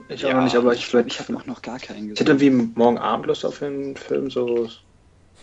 [0.09, 2.13] Ich ja, auch noch nicht, aber ich, ich habe noch, noch gar keinen gesehen.
[2.15, 4.69] Ich hätte irgendwie morgen Abend Lust auf einen Film, so,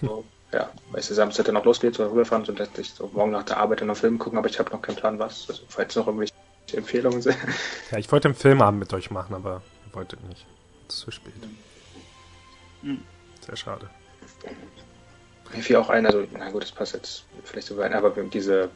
[0.01, 0.23] so
[0.53, 3.57] ja, weißt du, Samstag dann noch losgeht, so rüberfahren und letztlich so morgen nach der
[3.57, 5.49] Arbeit dann einen Film gucken, aber ich habe noch keinen Plan, was.
[5.49, 6.33] Also, falls noch irgendwelche
[6.73, 7.37] Empfehlungen sind.
[7.91, 10.45] Ja, ich wollte einen Filmabend mit euch machen, aber ihr wolltet nicht.
[10.87, 11.33] Zu spät.
[12.81, 13.01] Hm.
[13.45, 13.89] Sehr schade.
[15.53, 18.69] Mir fiel auch ein, also, na gut, das passt jetzt vielleicht so weit, aber diese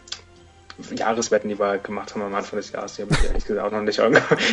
[0.96, 3.66] Jahreswetten, die wir halt gemacht haben am Anfang des Jahres, die habe ich ehrlich gesagt
[3.66, 4.40] auch noch nicht angehört.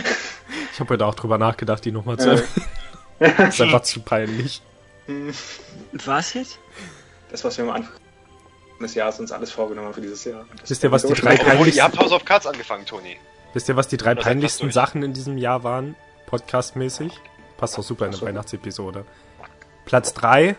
[0.73, 2.49] Ich habe heute auch drüber nachgedacht, die nochmal zu erwähnen.
[3.21, 4.61] das ist einfach zu peinlich.
[5.93, 6.59] Was jetzt?
[7.35, 7.93] das, was wir am Anfang
[8.81, 10.45] des Jahres uns alles vorgenommen haben für dieses Jahr.
[10.61, 11.79] Das Wisst ihr, was die drei peinlichsten...
[11.79, 13.17] Ihr habt House of Cards angefangen, Toni.
[13.53, 15.97] Wisst ihr, was die drei peinlichsten Sachen in diesem Jahr waren?
[16.27, 17.13] Podcastmäßig?
[17.57, 18.27] Passt doch super in eine so.
[18.27, 19.05] Weihnachtsepisode.
[19.85, 20.57] Platz 3,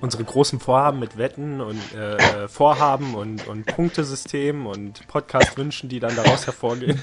[0.00, 6.14] unsere großen Vorhaben mit Wetten und äh, Vorhaben und, und Punktesystem und Podcast-Wünschen, die dann
[6.16, 7.02] daraus hervorgehen.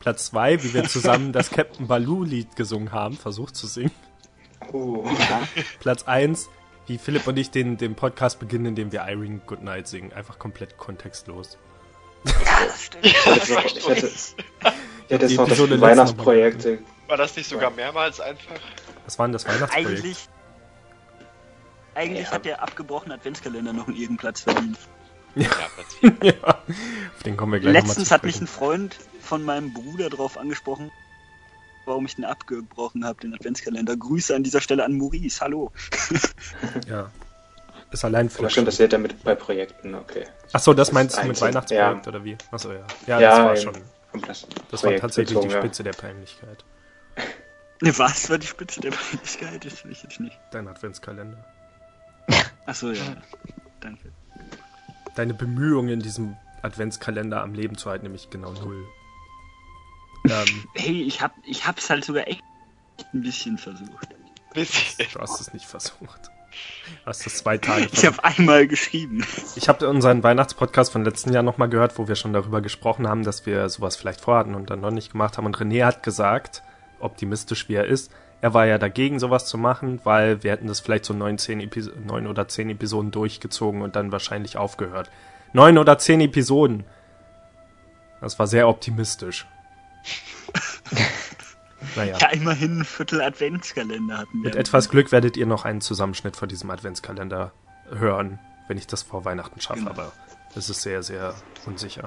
[0.00, 3.90] Platz 2, wie wir zusammen das Captain Baloo-Lied gesungen haben, versucht zu singen.
[4.72, 5.04] Oh.
[5.80, 6.48] Platz 1,
[6.86, 10.12] wie Philipp und ich den, den Podcast beginnen, indem wir Irene Goodnight singen.
[10.12, 11.58] Einfach komplett kontextlos.
[12.24, 12.32] Ja,
[12.66, 13.06] das stimmt.
[13.06, 14.34] Ich hätte, ich
[15.08, 16.66] hätte jetzt noch das Weihnachtsprojekt.
[17.06, 18.60] War das nicht sogar mehrmals einfach?
[19.04, 19.90] Was war denn das Weihnachtsprojekt?
[19.90, 20.28] Eigentlich,
[21.98, 22.32] eigentlich ja.
[22.32, 24.78] hat der abgebrochene Adventskalender noch einen Ehrenplatz verdient.
[25.34, 26.12] Ja, Platz 4.
[26.22, 26.48] ja.
[27.16, 30.90] Auf den kommen wir gleich Letztens hat mich ein Freund von meinem Bruder drauf angesprochen,
[31.84, 33.96] warum ich den abgebrochen habe, den Adventskalender.
[33.96, 35.72] Grüße an dieser Stelle an Maurice, hallo.
[36.88, 37.10] ja.
[37.90, 38.40] Ist allein für.
[38.40, 40.26] Aber stimmt, das wird ja mit bei Projekten, okay.
[40.52, 42.12] Achso, das, das meinst du mit Weihnachtsprojekt ja.
[42.12, 42.36] oder wie?
[42.50, 42.86] Achso, ja.
[43.06, 43.82] Ja, ja das war schon.
[44.26, 45.90] Das, das war tatsächlich die Spitze ja.
[45.90, 46.64] der Peinlichkeit.
[47.80, 49.64] Ne, was war die Spitze der Peinlichkeit?
[49.64, 50.38] Das will ich jetzt nicht.
[50.50, 51.44] Dein Adventskalender.
[52.68, 53.02] Achso, ja.
[53.80, 54.12] Danke.
[55.14, 58.86] Deine Bemühungen in diesem Adventskalender am Leben zu halten, nämlich genau null.
[60.28, 62.42] Ähm, hey, ich hab, ich hab's halt sogar echt
[63.14, 64.08] ein bisschen versucht.
[64.52, 66.30] Du hast es nicht versucht.
[67.06, 67.88] Hast du zwei Tage.
[67.90, 69.24] Ich habe einmal geschrieben.
[69.56, 73.22] Ich habe unseren Weihnachtspodcast von letzten Jahr nochmal gehört, wo wir schon darüber gesprochen haben,
[73.22, 75.46] dass wir sowas vielleicht vorhatten und dann noch nicht gemacht haben.
[75.46, 76.62] Und René hat gesagt,
[77.00, 80.80] optimistisch wie er ist, er war ja dagegen, sowas zu machen, weil wir hätten das
[80.80, 81.68] vielleicht so neun, zehn
[82.06, 85.10] neun oder zehn Episoden durchgezogen und dann wahrscheinlich aufgehört.
[85.52, 86.84] Neun oder zehn Episoden.
[88.20, 89.46] Das war sehr optimistisch.
[91.96, 92.18] naja.
[92.18, 94.50] Ja, immerhin ein Viertel Adventskalender hatten wir.
[94.50, 97.52] Mit etwas Glück werdet ihr noch einen Zusammenschnitt von diesem Adventskalender
[97.90, 99.90] hören, wenn ich das vor Weihnachten schaffe, genau.
[99.90, 100.12] aber
[100.54, 101.34] es ist sehr, sehr
[101.66, 102.04] unsicher.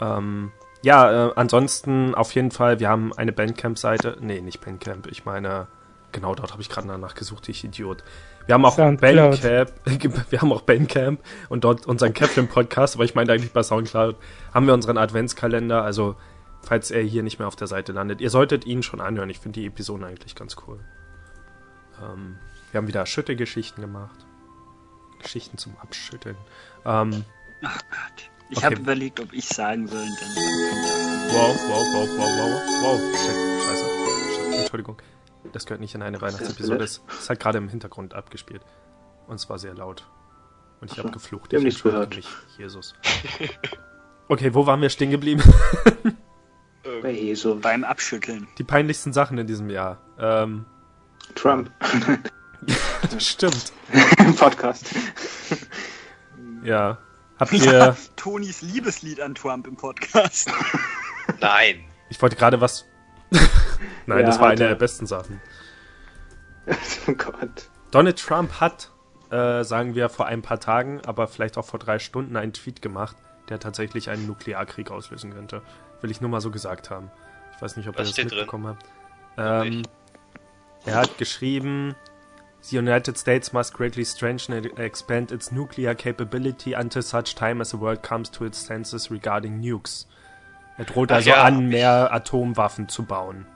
[0.00, 4.18] Ähm, ja, äh, ansonsten auf jeden Fall, wir haben eine Bandcamp-Seite.
[4.20, 5.68] Nee, nicht Bandcamp, ich meine,
[6.10, 8.02] genau dort habe ich gerade danach gesucht, ich Idiot.
[8.46, 9.72] Wir haben auch Bandcamp,
[10.30, 14.16] wir haben auch Bandcamp und dort unseren Captain Podcast, aber ich meine eigentlich bei Soundcloud
[14.52, 16.16] haben wir unseren Adventskalender, also
[16.60, 18.20] falls er hier nicht mehr auf der Seite landet.
[18.20, 20.80] Ihr solltet ihn schon anhören, ich finde die Episoden eigentlich ganz cool.
[22.02, 22.38] Ähm,
[22.70, 24.26] wir haben wieder Schüttelgeschichten gemacht.
[25.20, 26.36] Geschichten zum Abschütteln.
[26.84, 27.24] Ähm,
[27.62, 28.31] Ach Gott.
[28.52, 28.66] Ich okay.
[28.66, 30.04] habe überlegt, ob ich sagen soll.
[30.04, 30.28] Dann
[31.32, 33.00] wow, wow, wow, wow, wow, wow.
[33.16, 33.34] Shit,
[33.64, 34.58] scheiße.
[34.60, 34.96] Entschuldigung.
[35.54, 36.76] Das gehört nicht in eine Weihnachtsepisode.
[36.78, 38.60] Das ist halt gerade im Hintergrund abgespielt.
[39.26, 40.06] Und es war sehr laut.
[40.82, 41.50] Und ich habe geflucht.
[41.50, 42.14] Ich habe nichts gehört.
[42.14, 42.28] Mich.
[42.58, 42.94] Jesus.
[44.28, 45.42] Okay, wo waren wir stehen geblieben?
[47.02, 47.60] Bei Jesus.
[47.60, 48.48] Beim Abschütteln.
[48.56, 49.98] Die peinlichsten Sachen in diesem Jahr.
[50.18, 50.64] Ähm,
[51.34, 51.70] Trump.
[53.10, 53.72] das stimmt.
[54.38, 54.86] Podcast.
[56.62, 56.98] Ja.
[57.42, 57.62] Habt ihr.
[57.72, 60.48] Ja, Tonys Liebeslied an Trump im Podcast.
[61.40, 61.84] Nein.
[62.08, 62.86] Ich wollte gerade was.
[64.06, 65.40] Nein, ja, das war eine der besten Sachen.
[67.08, 67.68] oh Gott.
[67.90, 68.92] Donald Trump hat,
[69.30, 72.80] äh, sagen wir, vor ein paar Tagen, aber vielleicht auch vor drei Stunden einen Tweet
[72.80, 73.16] gemacht,
[73.48, 75.62] der tatsächlich einen Nuklearkrieg auslösen könnte.
[76.00, 77.10] Will ich nur mal so gesagt haben.
[77.56, 78.86] Ich weiß nicht, ob Was ihr das mitbekommen habt.
[79.36, 79.82] Ähm,
[80.84, 81.96] er hat geschrieben,
[82.62, 87.70] The United States must greatly strengthen and expand its nuclear capability until such time as
[87.70, 90.06] the world comes to its senses regarding nukes.
[90.78, 93.46] Er droht Ach also ja, an, mehr Atomwaffen zu bauen.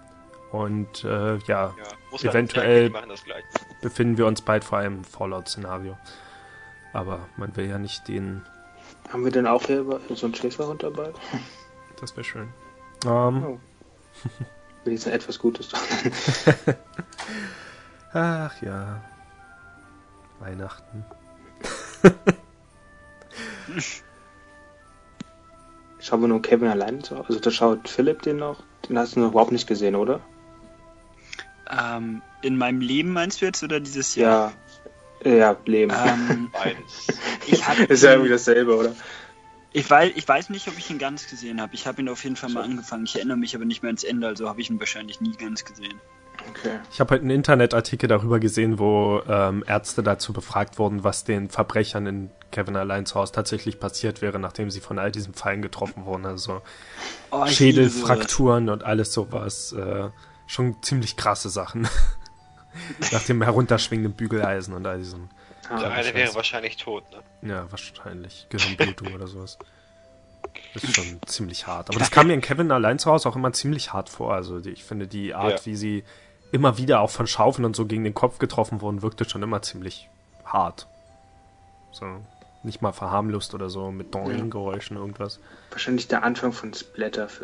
[0.51, 1.75] Und äh, ja, ja
[2.23, 2.93] eventuell
[3.81, 5.97] befinden wir uns bald vor einem Fallout-Szenario.
[6.93, 8.43] Aber man will ja nicht den.
[9.11, 11.13] Haben wir denn auch hier so einen Schäferhund dabei?
[11.99, 12.49] Das wäre schön.
[13.07, 13.61] Um, oh.
[14.85, 15.71] Wenigstens etwas Gutes.
[18.17, 19.03] Ach ja.
[20.41, 21.05] Weihnachten.
[26.01, 28.63] Schauen wir nur Kevin allein zu Also da schaut Philipp den noch.
[28.89, 30.21] Den hast du noch überhaupt nicht gesehen, oder?
[31.71, 34.55] Ähm, in meinem Leben meinst du jetzt oder dieses Jahr?
[35.23, 35.93] Ja, ja Leben.
[35.95, 37.09] Ähm, Beides.
[37.91, 38.95] ist ja irgendwie dasselbe, oder?
[39.75, 41.75] Ich weiß, ich weiß nicht, ob ich ihn ganz gesehen habe.
[41.75, 43.05] Ich habe ihn auf jeden Fall mal angefangen.
[43.05, 45.67] Ich erinnere mich aber nicht mehr ans Ende, also habe ich ihn wahrscheinlich nie ganz
[45.67, 46.01] gesehen.
[46.51, 46.79] Okay.
[46.91, 51.49] Ich habe heute einen Internetartikel darüber gesehen, wo ähm, Ärzte dazu befragt wurden, was den
[51.49, 55.63] Verbrechern in Kevin allein zu Hause tatsächlich passiert wäre, nachdem sie von all diesen Fallen
[55.63, 56.27] getroffen wurden.
[56.27, 56.63] Also
[57.31, 59.73] oh, Schädelfrakturen und alles sowas.
[59.73, 60.11] Äh,
[60.47, 61.89] schon ziemlich krasse Sachen.
[63.13, 65.31] Nach dem herunterschwingenden Bügeleisen und all diesen.
[65.69, 67.51] Ah, der eine wäre wahrscheinlich tot, ne?
[67.51, 68.47] Ja, wahrscheinlich.
[68.51, 69.59] Gehirnblutung oder sowas.
[70.75, 71.91] Das ist schon ziemlich hart.
[71.91, 74.35] Aber das kam mir in Kevin allein zu Hause auch immer ziemlich hart vor.
[74.35, 75.67] Also ich finde die Art, ja.
[75.67, 76.05] wie sie
[76.53, 79.63] immer wieder auch von Schaufeln und so gegen den Kopf getroffen wurden, wirkte schon immer
[79.63, 80.09] ziemlich
[80.45, 80.87] hart.
[81.93, 82.07] So,
[82.63, 85.39] nicht mal verharmlost oder so mit Doing-Geräuschen irgendwas.
[85.71, 87.29] Wahrscheinlich der Anfang von Splatter.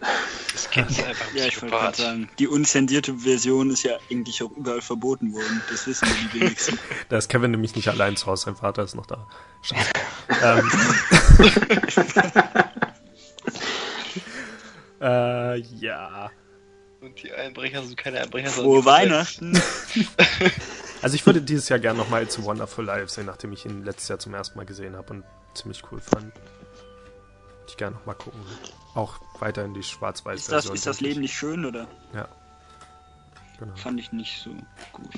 [0.53, 4.51] Das Kind einfach Ja, ich wollte gerade sagen, die unzensierte Version ist ja eigentlich auch
[4.51, 5.63] überall verboten worden.
[5.71, 6.79] Das wissen wir die wenigsten.
[7.09, 9.27] da ist Kevin nämlich nicht allein zu Hause, sein Vater ist noch da.
[9.63, 9.91] Scheiße.
[10.45, 10.71] ähm.
[15.01, 16.31] äh, ja.
[17.03, 18.73] Und die Einbrecher sind keine Einbrecher, sondern.
[18.73, 19.61] Frohe Weihnachten!
[21.03, 24.09] also, ich würde dieses Jahr gerne nochmal zu Wonderful Life sehen, nachdem ich ihn letztes
[24.09, 26.27] Jahr zum ersten Mal gesehen habe und ziemlich cool fand.
[26.27, 28.41] Würde ich gerne nochmal gucken.
[28.95, 30.59] Auch weiterhin die Schwarz-Weiß-Version.
[30.59, 31.89] Ist das, ist das Leben nicht schön, oder?
[32.15, 32.29] Ja.
[33.59, 33.75] Genau.
[33.75, 34.51] Fand ich nicht so
[34.93, 35.11] gut.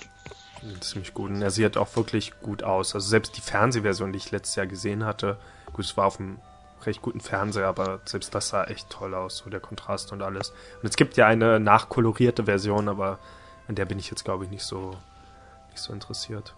[0.81, 1.31] Ziemlich gut.
[1.31, 2.95] Und er sieht auch wirklich gut aus.
[2.95, 5.39] Also selbst die Fernsehversion, die ich letztes Jahr gesehen hatte,
[5.75, 6.39] gut, es war auf dem
[6.87, 10.51] recht guten Fernseher, aber selbst das sah echt toll aus, so der Kontrast und alles.
[10.83, 13.19] Und es gibt ja eine nachkolorierte Version, aber
[13.69, 14.97] an der bin ich jetzt, glaube ich, nicht so,
[15.71, 16.55] nicht so interessiert.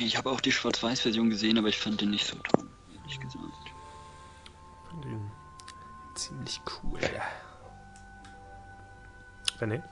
[0.00, 3.44] Ich habe auch die Schwarz-Weiß-Version gesehen, aber ich fand den nicht so toll, ehrlich gesagt.
[3.64, 5.30] Ich fand den
[6.14, 7.00] ziemlich cool.
[9.60, 9.82] René?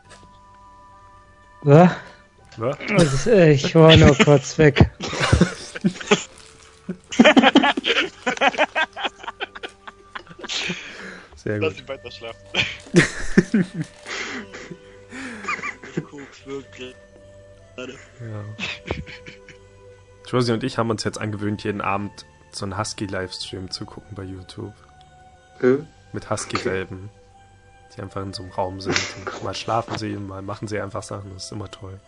[1.64, 1.96] Ja?
[2.96, 4.90] Also, ich war nur kurz weg.
[11.36, 11.68] Sehr gut.
[11.68, 12.46] Lass ihn weiter schlafen.
[16.10, 16.76] Koks wirkt
[17.76, 17.92] gerade.
[18.20, 18.44] Ja.
[20.26, 24.22] Josie und ich haben uns jetzt angewöhnt, jeden Abend so einen Husky-Livestream zu gucken bei
[24.22, 24.74] YouTube.
[25.60, 25.78] Äh?
[26.12, 27.10] Mit Husky-Welpen.
[27.96, 28.96] Die einfach in so einem Raum sind.
[29.16, 31.32] Und mal schlafen sie, mal machen sie einfach Sachen.
[31.34, 31.98] Das ist immer toll.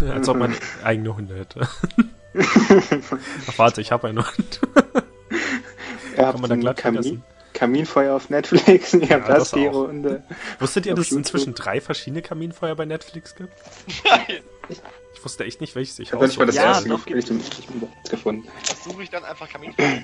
[0.08, 1.68] Als ob man eigene Hunde hätte.
[2.34, 4.60] Ach, warte, ich habe einen Hund.
[6.16, 7.24] Ihr habt man da ein glatt Kamin, vergessen.
[7.54, 9.66] Kaminfeuer auf Netflix, ihr habt das das die.
[9.66, 10.22] Runde.
[10.58, 13.52] Wusstet ihr, dass es inzwischen drei verschiedene Kaminfeuer bei Netflix gibt?
[14.04, 14.40] Nein,
[15.14, 17.18] Ich wusste echt nicht, welches ich Ich habe nicht mal das Ja, erste doch, ge-
[17.18, 18.46] ich, ich, ich, gefunden.
[18.68, 20.02] das suche ich dann einfach Kaminfeuer.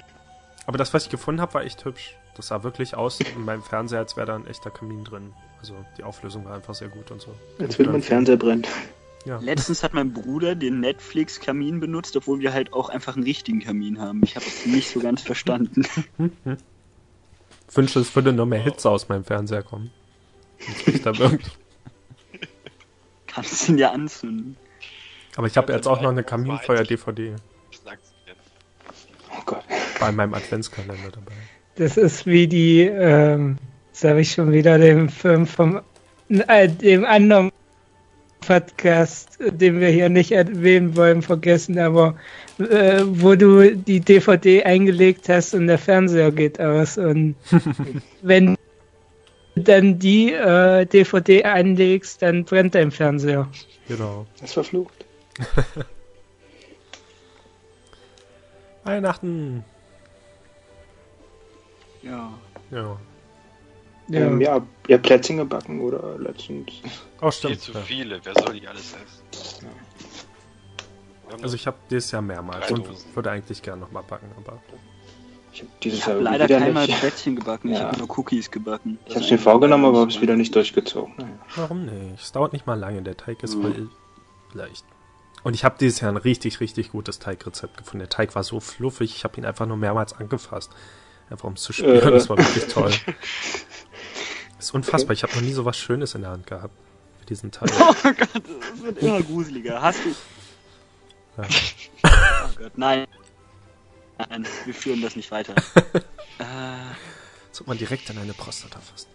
[0.67, 2.17] Aber das, was ich gefunden habe, war echt hübsch.
[2.37, 5.33] Das sah wirklich aus in meinem Fernseher, als wäre da ein echter Kamin drin.
[5.61, 7.35] Also die Auflösung war einfach sehr gut und so.
[7.61, 8.67] Als würde mein Fernseher brennen.
[9.25, 9.39] Ja.
[9.39, 13.99] Letztens hat mein Bruder den Netflix-Kamin benutzt, obwohl wir halt auch einfach einen richtigen Kamin
[13.99, 14.21] haben.
[14.23, 15.87] Ich habe es nicht so ganz verstanden.
[17.69, 19.91] Ich wünschte, es würde noch mehr Hitze aus meinem Fernseher kommen.
[21.03, 21.13] Da.
[23.27, 24.57] Kannst ihn ja anzünden.
[25.37, 27.35] Aber ich habe jetzt auch noch eine Kaminfeuer-DVD
[29.37, 29.65] Oh Gott.
[29.99, 31.33] bei meinem Adventskalender dabei.
[31.77, 33.59] Das ist wie die, ähm,
[33.89, 35.81] jetzt habe ich schon wieder den Film vom,
[36.29, 37.51] äh, dem anderen
[38.47, 42.17] Podcast, den wir hier nicht erwähnen wollen, vergessen, aber
[42.59, 47.37] äh, wo du die DVD eingelegt hast und der Fernseher geht aus und
[48.23, 48.55] wenn
[49.55, 53.49] du dann die äh, DVD einlegst, dann brennt dein Fernseher.
[53.89, 54.27] Genau.
[54.35, 55.05] Das ist verflucht.
[58.85, 59.65] Weihnachten.
[62.03, 62.33] Ja.
[62.71, 62.99] Ja.
[64.09, 64.21] Ja.
[64.21, 66.71] Ähm, ja, habt Plätzchen gebacken oder letztens.
[67.21, 67.61] Oh, Viel stimmt.
[67.61, 67.81] zu Ja.
[67.81, 69.69] viele, wer soll die alles essen?
[71.31, 74.61] Haben Also ich habe dieses Jahr mehrmals und würde eigentlich gerne nochmal backen, aber
[75.53, 76.99] Ich habe dieses Ich Jahr leider keinmal nicht.
[77.01, 77.85] Plätzchen gebacken, ich Ja.
[77.87, 78.99] habe nur Cookies gebacken.
[79.07, 81.15] Ich habe es mir vorgenommen, aber habe es wieder nicht durchgezogen.
[81.17, 81.39] Naja.
[81.57, 82.21] warum nicht?
[82.23, 83.63] Es dauert nicht mal lange, der Teig ist Mhm.
[83.63, 83.91] voll
[84.53, 84.85] leicht.
[85.45, 88.01] Und ich habe dieses Jahr ein richtig, richtig gutes Teigrezept gefunden.
[88.01, 90.71] Der Teig war so fluffig, ich habe ihn einfach nur mehrmals angefasst.
[91.31, 92.11] Einfach um es zu spüren, Äh.
[92.13, 92.91] das war wirklich toll.
[94.65, 96.73] Das ist unfassbar, ich habe noch nie so was Schönes in der Hand gehabt.
[97.21, 97.71] Für diesen Teig.
[97.79, 99.83] Oh Gott, das wird immer gruseliger.
[99.83, 101.43] Hast du.
[101.43, 101.49] Ja.
[102.47, 103.07] Oh Gott, nein.
[104.17, 105.55] Nein, wir führen das nicht weiter.
[106.39, 109.07] äh, ob man direkt in eine Prostata fasst.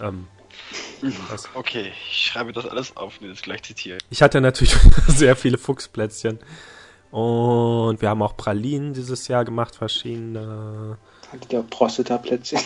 [0.00, 0.28] Ähm,
[1.30, 1.48] was?
[1.54, 4.00] Okay, ich schreibe das alles auf und das gleich zitieren.
[4.10, 4.76] Ich hatte natürlich
[5.08, 6.40] sehr viele Fuchsplätzchen.
[7.10, 10.98] Und wir haben auch Pralinen dieses Jahr gemacht, verschiedene.
[11.48, 12.60] Ihr auch Prostata-Plätzchen?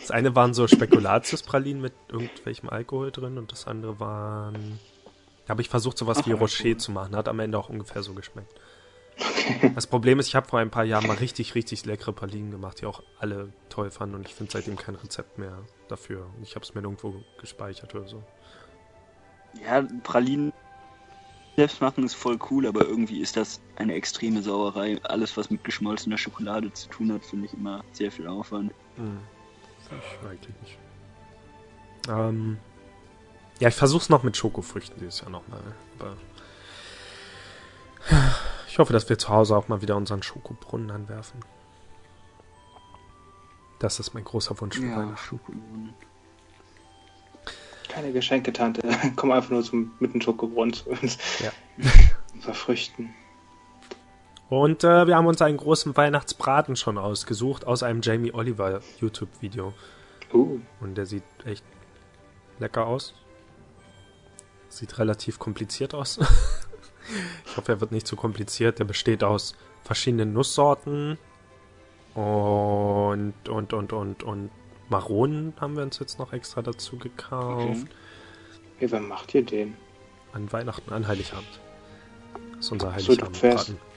[0.00, 4.80] Das eine waren so Spekulatius-Pralinen mit irgendwelchem Alkohol drin und das andere waren.
[5.46, 6.76] Da habe ich versucht, sowas Ach, wie Rocher Alkohol.
[6.78, 7.16] zu machen.
[7.16, 8.52] Hat am Ende auch ungefähr so geschmeckt.
[9.74, 12.80] Das Problem ist, ich habe vor ein paar Jahren mal richtig, richtig leckere Pralinen gemacht,
[12.80, 15.58] die auch alle toll fanden und ich finde seitdem kein Rezept mehr
[15.88, 16.26] dafür.
[16.42, 18.22] Ich habe es mir nirgendwo gespeichert oder so.
[19.64, 20.52] ja, Pralinen
[21.56, 24.98] selbst machen ist voll cool, aber irgendwie ist das eine extreme Sauerei.
[25.02, 28.72] Alles, was mit geschmolzener Schokolade zu tun hat, finde ich immer sehr viel Aufwand.
[28.96, 29.20] Hm.
[29.90, 30.78] Ich eigentlich nicht.
[32.08, 32.58] Ähm,
[33.60, 35.60] ja, ich versuch's noch mit Schokofrüchten dieses Jahr nochmal.
[35.98, 36.16] Aber
[38.68, 41.40] ich hoffe, dass wir zu Hause auch mal wieder unseren Schokobrunnen anwerfen.
[43.78, 45.16] Das ist mein großer Wunsch für Ja, Weihnachten.
[45.16, 45.94] Schokobrunnen.
[47.88, 48.82] Keine Geschenke, Tante.
[49.16, 51.18] Komm einfach nur zum, mit dem Schokobrunnen zu uns.
[51.40, 51.52] Ja.
[52.40, 53.14] Verfrüchten.
[54.52, 59.72] Und äh, wir haben uns einen großen Weihnachtsbraten schon ausgesucht aus einem Jamie Oliver YouTube-Video.
[60.30, 61.64] Uh, Und der sieht echt
[62.58, 63.14] lecker aus.
[64.68, 66.18] Sieht relativ kompliziert aus.
[67.46, 68.78] ich hoffe, er wird nicht zu kompliziert.
[68.78, 71.16] Der besteht aus verschiedenen Nusssorten
[72.14, 74.50] und und und und und
[74.90, 77.86] Maronen haben wir uns jetzt noch extra dazu gekauft.
[78.76, 79.78] hey, wann macht ihr den?
[80.34, 81.58] An Weihnachten, an Heiligabend.
[82.56, 83.91] Das ist unser Ach so, du Heiligabendbraten.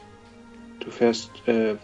[0.85, 1.75] Du fährst äh,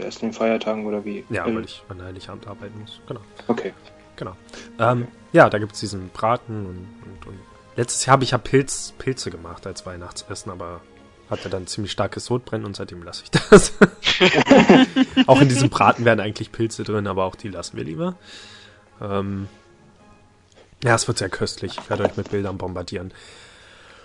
[0.00, 1.24] erst in den Feiertagen oder wie?
[1.28, 3.00] Ja, äh, weil ich an Heiligabend arbeiten muss.
[3.06, 3.20] Genau.
[3.48, 3.72] Okay.
[4.16, 4.36] Genau.
[4.78, 7.38] Ähm, ja, da gibt's diesen Braten und, und, und
[7.74, 10.80] letztes Jahr habe ich ja Pilz, Pilze gemacht als Weihnachtsessen, aber
[11.28, 13.72] hatte dann ziemlich starkes Sodbrennen und seitdem lasse ich das.
[15.26, 18.16] auch in diesem Braten wären eigentlich Pilze drin, aber auch die lassen wir lieber.
[19.00, 19.48] Ähm,
[20.84, 21.78] ja, es wird sehr köstlich.
[21.80, 23.12] Ich werde euch mit Bildern bombardieren.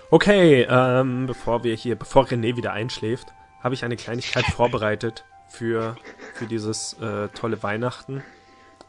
[0.09, 3.27] Okay, ähm, bevor wir hier, bevor René wieder einschläft,
[3.61, 5.95] habe ich eine Kleinigkeit vorbereitet für,
[6.33, 8.23] für dieses äh, tolle Weihnachten.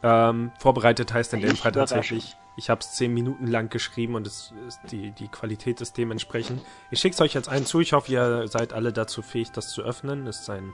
[0.03, 4.25] Ähm, vorbereitet heißt in dem Fall tatsächlich Ich habe es zehn Minuten lang geschrieben und
[4.25, 6.61] es ist die, die Qualität ist dementsprechend.
[6.89, 7.81] Ich schicke es euch jetzt einen zu.
[7.81, 10.25] Ich hoffe, ihr seid alle dazu fähig, das zu öffnen.
[10.25, 10.73] Das ist ein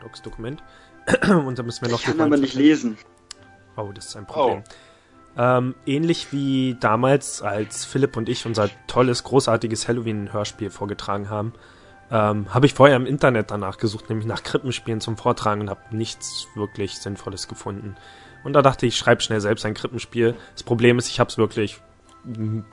[0.00, 0.62] Docs-Dokument.
[1.28, 2.00] und da müssen wir noch.
[2.00, 2.98] Ich kann aber nicht lesen.
[3.76, 4.64] Oh, das ist ein Problem.
[4.66, 4.72] Oh.
[5.38, 11.52] Ähm, ähnlich wie damals, als Philipp und ich unser tolles, großartiges Halloween-Hörspiel vorgetragen haben,
[12.10, 15.80] ähm, habe ich vorher im Internet danach gesucht, nämlich nach Krippenspielen zum Vortragen und habe
[15.90, 17.96] nichts wirklich Sinnvolles gefunden.
[18.44, 20.34] Und da dachte ich, ich schreibe schnell selbst ein Krippenspiel.
[20.52, 21.80] Das Problem ist, ich habe es wirklich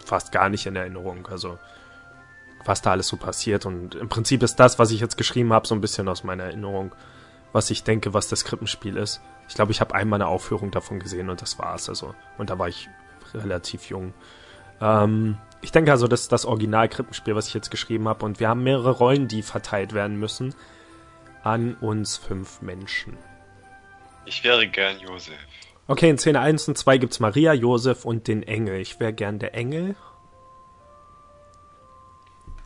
[0.06, 1.28] fast gar nicht in Erinnerung.
[1.32, 1.58] Also
[2.66, 3.66] was da alles so passiert.
[3.66, 6.44] Und im Prinzip ist das, was ich jetzt geschrieben habe, so ein bisschen aus meiner
[6.44, 6.94] Erinnerung,
[7.52, 9.22] was ich denke, was das Krippenspiel ist.
[9.48, 11.90] Ich glaube, ich habe einmal eine Aufführung davon gesehen und das war's.
[11.90, 12.90] Also, und da war ich
[13.34, 14.14] relativ jung.
[14.84, 18.26] Ähm, ich denke also, das ist das Original-Krippenspiel, was ich jetzt geschrieben habe.
[18.26, 20.54] Und wir haben mehrere Rollen, die verteilt werden müssen
[21.42, 23.18] an uns fünf Menschen.
[24.26, 25.38] Ich wäre gern Josef.
[25.88, 28.80] Okay, in Szene 1 und 2 gibt's Maria, Josef und den Engel.
[28.80, 29.96] Ich wäre gern der Engel.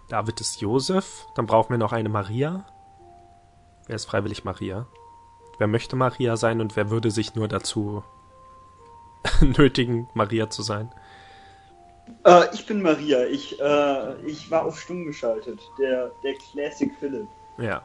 [0.09, 1.25] David ist Josef.
[1.35, 2.65] Dann brauchen wir noch eine Maria.
[3.87, 4.87] Wer ist freiwillig Maria?
[5.57, 8.03] Wer möchte Maria sein und wer würde sich nur dazu
[9.41, 10.91] nötigen, Maria zu sein?
[12.25, 13.25] Äh, ich bin Maria.
[13.25, 15.59] Ich, äh, ich war auf Stumm geschaltet.
[15.79, 17.27] Der, der Classic Philipp.
[17.57, 17.81] Ja.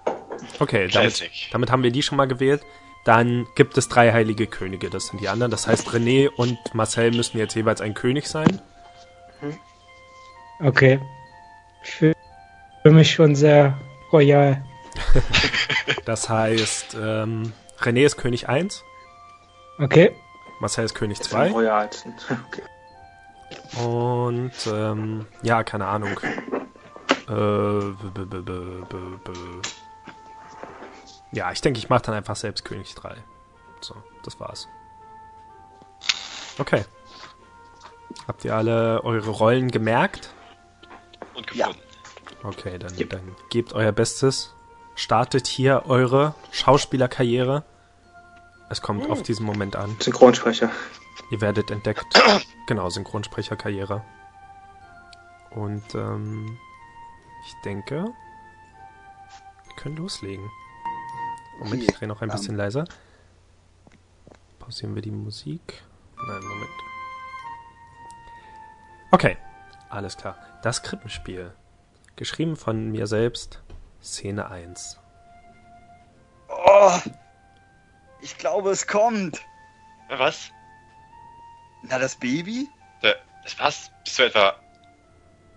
[0.59, 2.63] Okay, damit, damit haben wir die schon mal gewählt.
[3.05, 5.51] Dann gibt es drei heilige Könige, das sind die anderen.
[5.51, 8.61] Das heißt, René und Marcel müssen jetzt jeweils ein König sein.
[10.61, 11.01] Okay.
[11.83, 12.15] Für,
[12.83, 13.77] für mich schon sehr
[14.13, 14.63] royal.
[16.05, 18.85] das heißt, ähm, René ist König 1.
[19.79, 20.13] Okay.
[20.61, 21.51] Marcel ist König 2.
[21.51, 22.15] Royalsten.
[22.49, 22.63] Okay.
[23.83, 26.19] Und ähm, ja, keine Ahnung.
[27.29, 27.93] Äh,
[31.33, 33.17] ja, ich denke, ich mache dann einfach selbst König 3.
[33.81, 34.69] So, das war's.
[36.59, 36.85] Okay.
[38.29, 40.31] Habt ihr alle eure Rollen gemerkt?
[41.35, 41.79] Und gefunden.
[41.81, 42.49] Ja.
[42.49, 43.11] Okay, dann, yep.
[43.11, 44.53] dann gebt euer Bestes.
[44.95, 47.65] Startet hier eure Schauspielerkarriere.
[48.69, 49.11] Es kommt hm.
[49.13, 49.97] auf diesen Moment an.
[50.01, 50.71] Synchronsprecher.
[51.33, 52.23] Ihr werdet entdeckt.
[52.67, 54.05] genau, Synchronsprecherkarriere.
[55.49, 56.59] Und ähm,
[57.47, 58.13] ich denke,
[59.65, 60.51] wir können loslegen.
[61.59, 62.37] Moment, ich drehe noch ein um.
[62.37, 62.85] bisschen leiser.
[64.59, 65.83] Pausieren wir die Musik.
[66.19, 66.71] Nein, Moment.
[69.11, 69.39] Okay,
[69.89, 70.37] alles klar.
[70.63, 71.55] Das Krippenspiel.
[72.15, 73.63] Geschrieben von mir selbst.
[74.03, 75.01] Szene 1.
[76.51, 76.93] Oh!
[78.21, 79.41] Ich glaube, es kommt.
[80.11, 80.53] Was?
[81.83, 82.69] Na, das Baby?
[83.03, 83.15] Äh,
[83.59, 83.91] was?
[84.05, 84.57] Bist du etwa.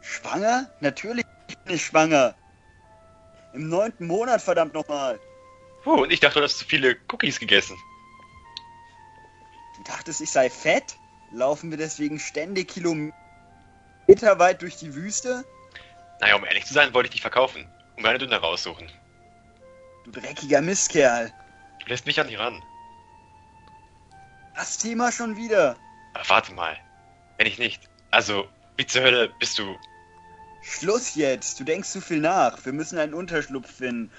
[0.01, 0.69] Schwanger?
[0.81, 1.25] Natürlich
[1.63, 2.35] bin ich schwanger.
[3.53, 5.19] Im neunten Monat, verdammt nochmal.
[5.85, 7.77] Oh, und ich dachte, du hast zu viele Cookies gegessen.
[9.77, 10.97] Du dachtest, ich sei fett?
[11.31, 13.13] Laufen wir deswegen ständig Kilometer
[14.37, 15.45] weit durch die Wüste?
[16.21, 18.89] Naja, um ehrlich zu sein, wollte ich dich verkaufen und meine Dünner raussuchen.
[20.05, 21.31] Du dreckiger Mistkerl.
[21.81, 22.63] Du lässt mich an die ran.
[24.55, 25.75] Das Thema schon wieder.
[26.15, 26.75] Aber warte mal.
[27.37, 27.87] Wenn ich nicht.
[28.09, 29.75] Also, wie zur Hölle bist du.
[30.63, 31.59] Schluss jetzt.
[31.59, 32.65] Du denkst zu viel nach.
[32.65, 34.09] Wir müssen einen Unterschlupf finden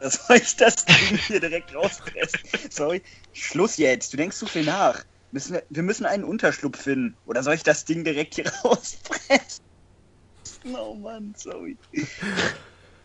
[0.08, 2.40] soll ich das Ding hier direkt rauspressen?
[2.70, 3.02] Sorry.
[3.32, 4.12] Schluss jetzt.
[4.12, 5.04] Du denkst zu viel nach.
[5.30, 7.16] Müssen wir, wir müssen einen Unterschlupf finden.
[7.26, 9.62] Oder soll ich das Ding direkt hier rauspressen?
[10.74, 11.76] Oh Mann, sorry.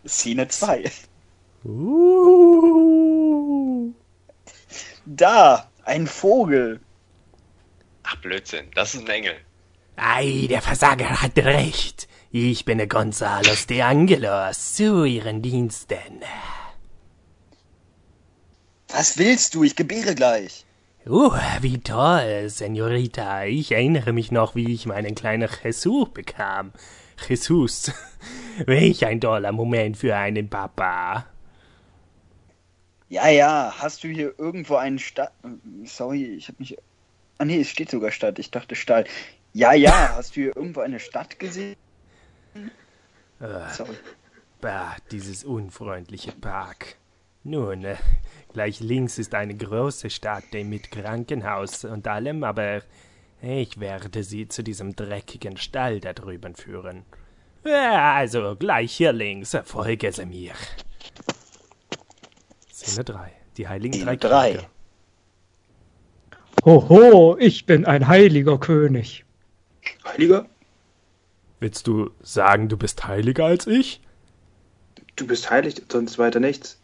[0.06, 0.90] Szene 2.
[1.64, 2.32] Uh.
[5.04, 6.80] Da, ein Vogel.
[8.08, 9.34] Ach Blödsinn, das ist ein Engel.
[9.96, 12.06] Ei, der Versager hat recht.
[12.30, 16.20] Ich bin der Gonzalos de Angelos, zu Ihren Diensten.
[18.88, 19.64] Was willst du?
[19.64, 20.64] Ich gebäre gleich.
[21.08, 23.44] Oh, wie toll, Senorita.
[23.44, 26.72] Ich erinnere mich noch, wie ich meinen kleinen Jesus bekam.
[27.28, 27.90] Jesus.
[28.66, 31.26] Welch ein toller Moment für einen Papa.
[33.08, 33.74] Ja, ja.
[33.78, 35.32] Hast du hier irgendwo einen Stadt...
[35.84, 36.76] Sorry, ich hab mich...
[37.38, 38.38] Ah, nee, es steht sogar Stadt.
[38.38, 39.04] Ich dachte Stall.
[39.52, 40.12] Ja, ja.
[40.16, 41.76] Hast du hier irgendwo eine Stadt gesehen?
[43.40, 43.96] Uh, Sorry.
[44.60, 46.96] Bah, dieses unfreundliche Park.
[47.44, 47.96] Nun, äh,
[48.56, 52.80] Gleich links ist eine große Stadt mit Krankenhaus und allem, aber
[53.42, 57.04] ich werde Sie zu diesem dreckigen Stall da drüben führen.
[57.66, 60.54] Ja, also gleich hier links, folge Sie mir.
[62.72, 63.32] Szene 3.
[63.58, 64.66] Die heiligen drei Könige.
[66.66, 69.24] Hoho, ich bin ein heiliger König.
[70.04, 70.48] Heiliger?
[71.60, 74.00] Willst du sagen, du bist heiliger als ich?
[75.14, 76.80] Du bist heilig, sonst weiter nichts.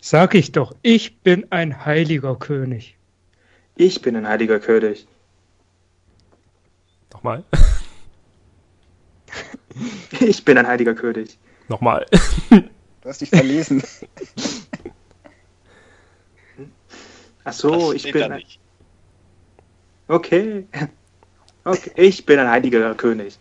[0.00, 2.96] Sag ich doch, ich bin ein heiliger König.
[3.74, 5.06] Ich bin ein heiliger König.
[7.12, 7.44] Nochmal.
[10.20, 11.38] Ich bin ein heiliger König.
[11.68, 12.06] Nochmal.
[13.02, 13.82] Du hast dich verlesen.
[17.44, 18.32] Ach so, ich bin.
[18.32, 18.42] Ein...
[20.08, 20.66] Okay.
[21.64, 23.38] Okay, ich bin ein heiliger König.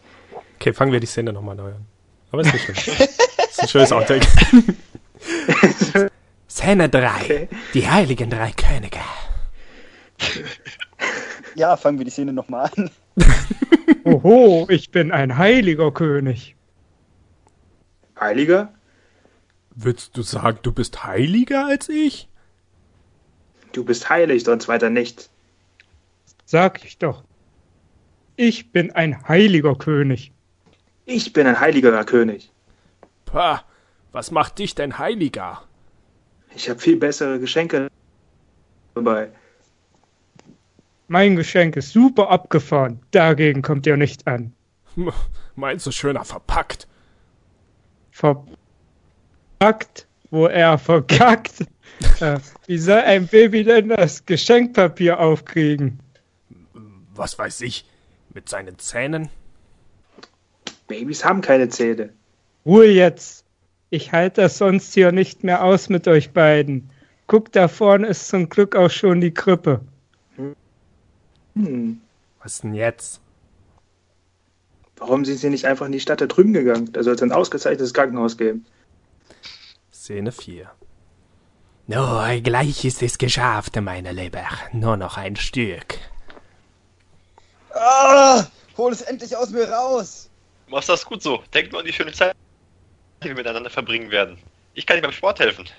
[0.55, 1.85] Okay, fangen wir die Szene nochmal neu an.
[2.31, 2.95] Aber ist nicht schön.
[2.95, 4.25] ist ein schönes Outtake.
[6.49, 7.07] Szene 3.
[7.07, 7.47] Okay.
[7.73, 8.99] Die heiligen drei Könige.
[11.55, 12.89] Ja, fangen wir die Szene nochmal an.
[14.03, 16.55] Oho, ich bin ein heiliger König.
[18.19, 18.73] Heiliger?
[19.75, 22.29] Willst du sagen, du bist heiliger als ich?
[23.73, 25.29] Du bist heilig, sonst weiter nicht.
[26.45, 27.23] Sag ich doch.
[28.35, 30.31] Ich bin ein heiliger König.
[31.05, 32.51] Ich bin ein heiligerer König.
[33.25, 33.63] Pah,
[34.11, 35.63] was macht dich denn heiliger?
[36.55, 37.89] Ich habe viel bessere Geschenke
[38.93, 39.29] dabei.
[41.07, 42.99] Mein Geschenk ist super abgefahren.
[43.11, 44.53] Dagegen kommt ihr nicht an.
[45.55, 46.87] Meinst du schöner verpackt?
[48.11, 48.47] Verpackt,
[50.29, 51.65] wo er verkackt.
[52.19, 55.99] äh, wie soll ein Baby denn das Geschenkpapier aufkriegen?
[57.15, 57.85] Was weiß ich,
[58.33, 59.29] mit seinen Zähnen?
[60.87, 62.09] Babys haben keine Zähne.
[62.65, 63.45] Ruhe jetzt.
[63.89, 66.89] Ich halte das sonst hier nicht mehr aus mit euch beiden.
[67.27, 69.81] Guck, da vorne ist zum Glück auch schon die Krippe.
[71.55, 72.01] Hm.
[72.43, 73.21] Was denn jetzt?
[74.97, 76.91] Warum sind Sie nicht einfach in die Stadt da drüben gegangen?
[76.91, 78.65] Da soll es ein ausgezeichnetes Krankenhaus geben.
[79.91, 80.69] Szene 4.
[81.87, 84.45] No, gleich ist es geschafft, meine Lieber.
[84.73, 85.99] Nur noch ein Stück.
[87.75, 88.47] Ah,
[88.77, 90.29] hol es endlich aus mir raus!
[90.65, 91.43] Du machst das gut so.
[91.53, 92.35] Denk nur an die schöne Zeit,
[93.21, 94.37] die wir miteinander verbringen werden.
[94.73, 95.69] Ich kann dir beim Sport helfen.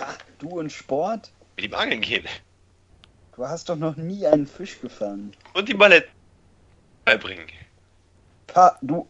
[0.00, 1.30] Ha, du und Sport?
[1.56, 2.26] Mit ihm angeln gehen.
[3.36, 5.36] Du hast doch noch nie einen Fisch gefangen.
[5.52, 6.08] Und die Ballett
[7.04, 7.46] beibringen.
[8.46, 9.06] Pa, du.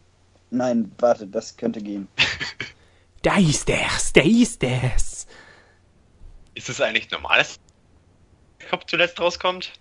[0.49, 2.07] Nein, warte, das könnte gehen.
[3.21, 5.27] da ist es, da ist es.
[6.53, 7.59] Ist es eigentlich normal, dass
[8.61, 9.71] der Kopf zuletzt rauskommt?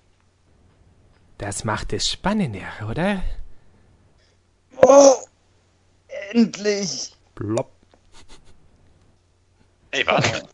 [1.43, 3.21] Das macht es spannender, oder?
[4.77, 5.17] Oh!
[6.31, 7.17] Endlich!
[7.35, 7.73] Plopp.
[9.91, 10.49] Ey, warte.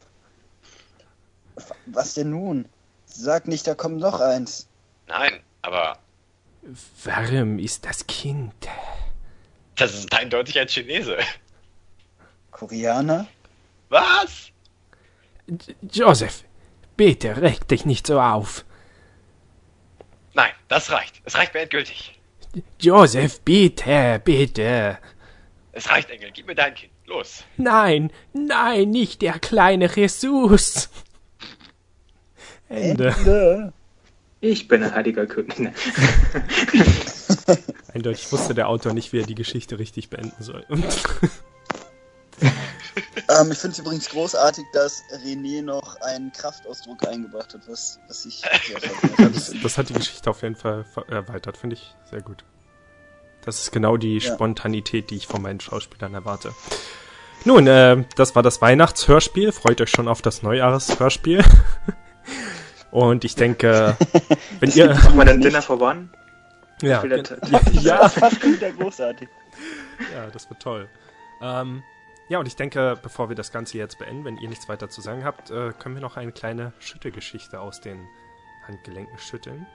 [1.85, 2.67] Was denn nun?
[3.05, 4.67] Sag nicht, da kommt noch eins.
[5.09, 5.99] Nein, aber.
[7.05, 8.55] Warum ist das Kind?
[9.77, 11.19] Das ist eindeutig ein Chinese.
[12.51, 13.27] Koreaner?
[13.91, 14.53] Was?
[15.83, 16.45] Joseph,
[16.97, 18.65] bitte reg dich nicht so auf.
[20.39, 21.21] Nein, das reicht.
[21.25, 22.17] Es reicht mir endgültig.
[22.79, 24.99] Joseph, bitte, bitte.
[25.73, 26.31] Es reicht, Engel.
[26.31, 26.93] Gib mir dein Kind.
[27.07, 27.43] Los.
[27.57, 30.91] Nein, nein, nicht der kleine Jesus.
[32.69, 33.09] Ende.
[33.09, 33.73] Ende.
[34.41, 35.57] Ich bin ein heiliger König.
[37.93, 40.65] Eindeutig wusste der Autor nicht, wie er die Geschichte richtig beenden soll.
[43.29, 48.25] ähm, ich finde es übrigens großartig, dass René noch einen Kraftausdruck eingebracht hat, was, was
[48.27, 48.43] ich
[49.19, 52.45] das, das hat die Geschichte auf jeden Fall erweitert, finde ich sehr gut.
[53.45, 54.35] Das ist genau die ja.
[54.35, 56.53] Spontanität, die ich von meinen Schauspielern erwarte.
[57.45, 59.53] Nun, äh, das war das Weihnachtshörspiel.
[59.53, 61.45] Freut euch schon auf das Neujahreshörspiel.
[62.91, 63.97] Und ich denke,
[64.61, 64.89] wenn ihr.
[64.89, 66.09] Mach mal dein Dinner for One.
[66.83, 67.17] Ja, ja,
[67.73, 67.99] ja.
[67.99, 69.29] das fast wieder großartig.
[70.15, 70.89] Ja, das wird toll.
[71.43, 71.83] Ähm,
[72.29, 75.01] ja, und ich denke, bevor wir das Ganze jetzt beenden, wenn ihr nichts weiter zu
[75.01, 78.07] sagen habt, äh, können wir noch eine kleine Schüttelgeschichte aus den
[78.67, 79.67] Handgelenken schütteln.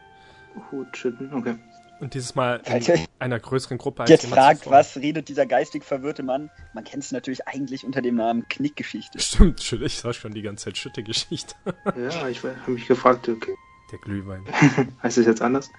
[0.72, 1.56] Hut schütteln, okay.
[2.00, 4.74] Und dieses Mal in einer größeren Gruppe als Jetzt fragt, zuvor.
[4.74, 6.52] was redet dieser geistig verwirrte Mann?
[6.74, 9.20] Man kennt es natürlich eigentlich unter dem Namen Knickgeschichte.
[9.20, 11.56] Stimmt, ich sag schon die ganze Zeit Schüttegeschichte.
[11.96, 13.56] ja, ich habe mich gefragt, okay.
[13.92, 14.44] Der Glühwein.
[15.04, 15.72] heißt es jetzt anders?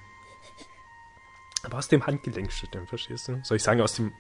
[1.63, 3.41] Aber aus dem Handgelenk schütteln, verstehst du?
[3.43, 4.13] Soll ich sagen, aus dem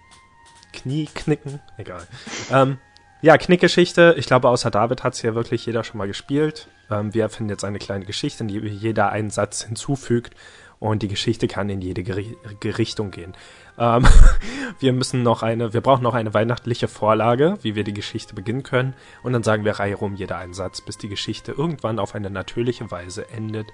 [0.75, 1.61] Knie knicken?
[1.77, 2.07] Egal.
[2.53, 2.79] ähm,
[3.23, 4.15] ja, Knickgeschichte.
[4.19, 6.69] Ich glaube, außer David hat es ja wirklich jeder schon mal gespielt.
[6.91, 10.35] Ähm, wir erfinden jetzt eine kleine Geschichte, in die jeder einen Satz hinzufügt
[10.79, 13.33] und die Geschichte kann in jede Geri Richtung gehen.
[13.79, 14.07] Ähm,
[14.81, 18.63] wir müssen noch eine, wir brauchen noch eine weihnachtliche Vorlage, wie wir die Geschichte beginnen
[18.63, 22.15] können und dann sagen wir Reihe rum jeder einen Satz, bis die Geschichte irgendwann auf
[22.15, 23.69] eine natürliche Weise endet,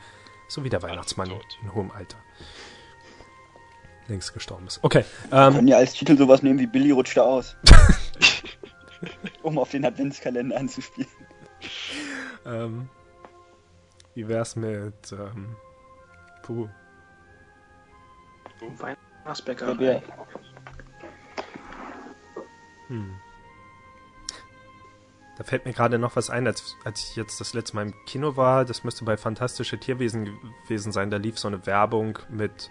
[0.46, 1.32] so wie der Weihnachtsmann
[1.62, 2.18] in hohem Alter
[4.11, 4.81] längst gestorben ist.
[4.83, 5.05] Okay.
[5.31, 7.57] Ähm, wir können ja als Titel sowas nehmen wie Billy rutscht da aus.
[9.43, 11.09] um auf den Adventskalender anzuspielen.
[12.45, 12.89] Ähm,
[14.15, 15.57] wie wär's mit ähm,
[16.43, 16.69] Puh,
[18.79, 20.03] Weihnachtsbäckerei.
[22.89, 23.17] Hm.
[25.39, 27.95] Da fällt mir gerade noch was ein, als, als ich jetzt das letzte Mal im
[28.05, 28.65] Kino war.
[28.65, 31.11] Das müsste bei Fantastische Tierwesen gewesen sein.
[31.11, 32.71] Da lief so eine Werbung mit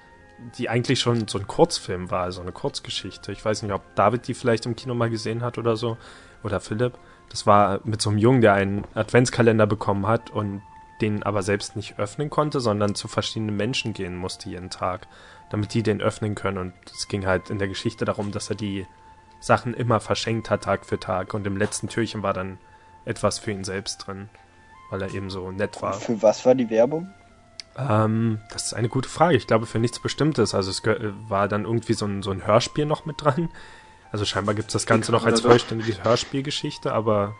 [0.57, 3.31] die eigentlich schon so ein Kurzfilm war, so eine Kurzgeschichte.
[3.31, 5.97] Ich weiß nicht, ob David die vielleicht im Kino mal gesehen hat oder so.
[6.43, 6.93] Oder Philipp.
[7.29, 10.61] Das war mit so einem Jungen, der einen Adventskalender bekommen hat und
[11.01, 15.07] den aber selbst nicht öffnen konnte, sondern zu verschiedenen Menschen gehen musste jeden Tag,
[15.49, 16.57] damit die den öffnen können.
[16.57, 18.85] Und es ging halt in der Geschichte darum, dass er die
[19.39, 21.33] Sachen immer verschenkt hat, Tag für Tag.
[21.33, 22.57] Und im letzten Türchen war dann
[23.05, 24.29] etwas für ihn selbst drin,
[24.89, 25.93] weil er eben so nett war.
[25.93, 27.09] Für was war die Werbung?
[27.87, 29.35] Ähm, das ist eine gute Frage.
[29.35, 30.53] Ich glaube, für nichts Bestimmtes.
[30.53, 30.83] Also es
[31.27, 33.49] war dann irgendwie so ein, so ein Hörspiel noch mit dran.
[34.11, 37.35] Also scheinbar gibt es das Ganze noch als vollständige Hörspielgeschichte, aber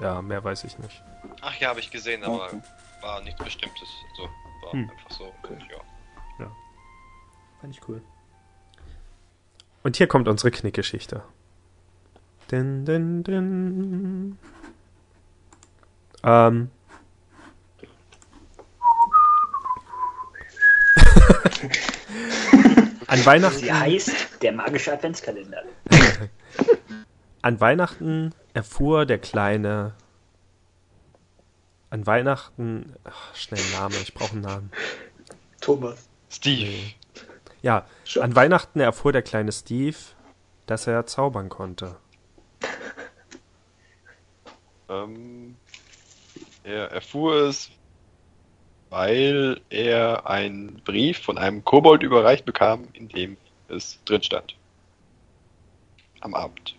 [0.00, 1.02] ja, mehr weiß ich nicht.
[1.40, 2.60] Ach ja, habe ich gesehen, aber okay.
[3.00, 3.88] war nichts Bestimmtes.
[4.10, 4.28] Also
[4.62, 4.90] war hm.
[4.90, 5.32] einfach so.
[5.42, 5.58] Okay.
[5.70, 6.44] Ja.
[6.44, 6.56] ja.
[7.60, 8.02] Fand ich cool.
[9.84, 11.22] Und hier kommt unsere Knickgeschichte.
[12.50, 14.38] Din, din, din.
[16.24, 16.70] Ähm.
[23.06, 23.58] An Weihnachten.
[23.58, 25.62] Sie heißt der magische Adventskalender.
[27.42, 29.94] An Weihnachten erfuhr der kleine.
[31.90, 32.94] An Weihnachten.
[33.04, 34.70] Ach, schnell Name, ich brauche einen Namen.
[35.60, 36.08] Thomas.
[36.30, 36.92] Steve.
[37.62, 38.22] Ja, Schon.
[38.22, 39.96] an Weihnachten erfuhr der kleine Steve,
[40.66, 41.96] dass er zaubern konnte.
[44.88, 45.56] Ähm,
[46.64, 47.70] er erfuhr es,
[48.90, 53.36] weil er einen Brief von einem Kobold überreicht bekam, in dem
[53.68, 54.56] es drin stand.
[56.20, 56.74] Am Abend.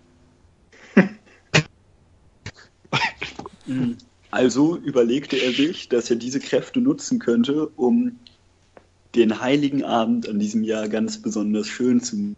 [4.32, 8.20] Also überlegte er sich, dass er diese Kräfte nutzen könnte, um
[9.16, 12.36] den heiligen Abend an diesem Jahr ganz besonders schön zu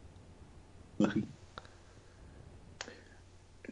[0.97, 1.27] machen.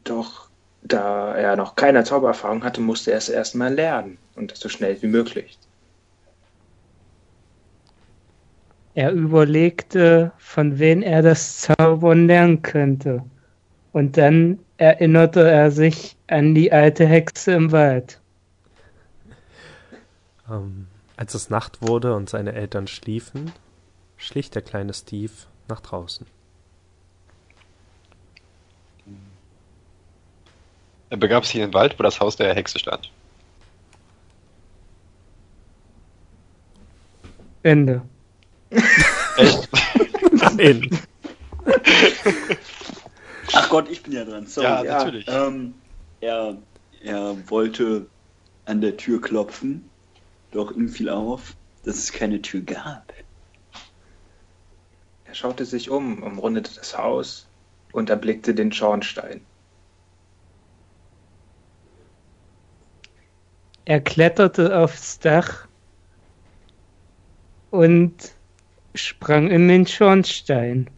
[0.03, 0.49] Doch
[0.81, 5.01] da er noch keine Zaubererfahrung hatte, musste er es erstmal lernen und das so schnell
[5.01, 5.57] wie möglich.
[8.99, 13.23] Er überlegte, von wem er das Zaubern lernen könnte.
[13.93, 18.19] Und dann erinnerte er sich an die alte Hexe im Wald.
[20.49, 23.53] Ähm, als es Nacht wurde und seine Eltern schliefen,
[24.17, 25.31] schlich der kleine Steve
[25.69, 26.25] nach draußen.
[31.09, 33.09] Er begab sich in den Wald, wo das Haus der Hexe stand.
[37.63, 38.01] Ende.
[38.70, 39.70] Echt?
[40.32, 40.89] Nein.
[43.53, 44.45] Ach Gott, ich bin ja dran.
[44.45, 44.67] Sorry.
[44.67, 45.26] Ja, natürlich.
[45.28, 45.74] Ähm,
[46.22, 46.57] er,
[47.03, 48.05] er wollte
[48.65, 49.89] an der Tür klopfen,
[50.51, 53.13] doch ihm fiel auf, dass es keine Tür gab.
[55.26, 57.47] Er schaute sich um, umrundete das Haus
[57.91, 59.41] und erblickte den Schornstein.
[63.86, 65.67] Er kletterte aufs Dach
[67.72, 68.34] und
[68.95, 70.89] sprang in den Schornstein.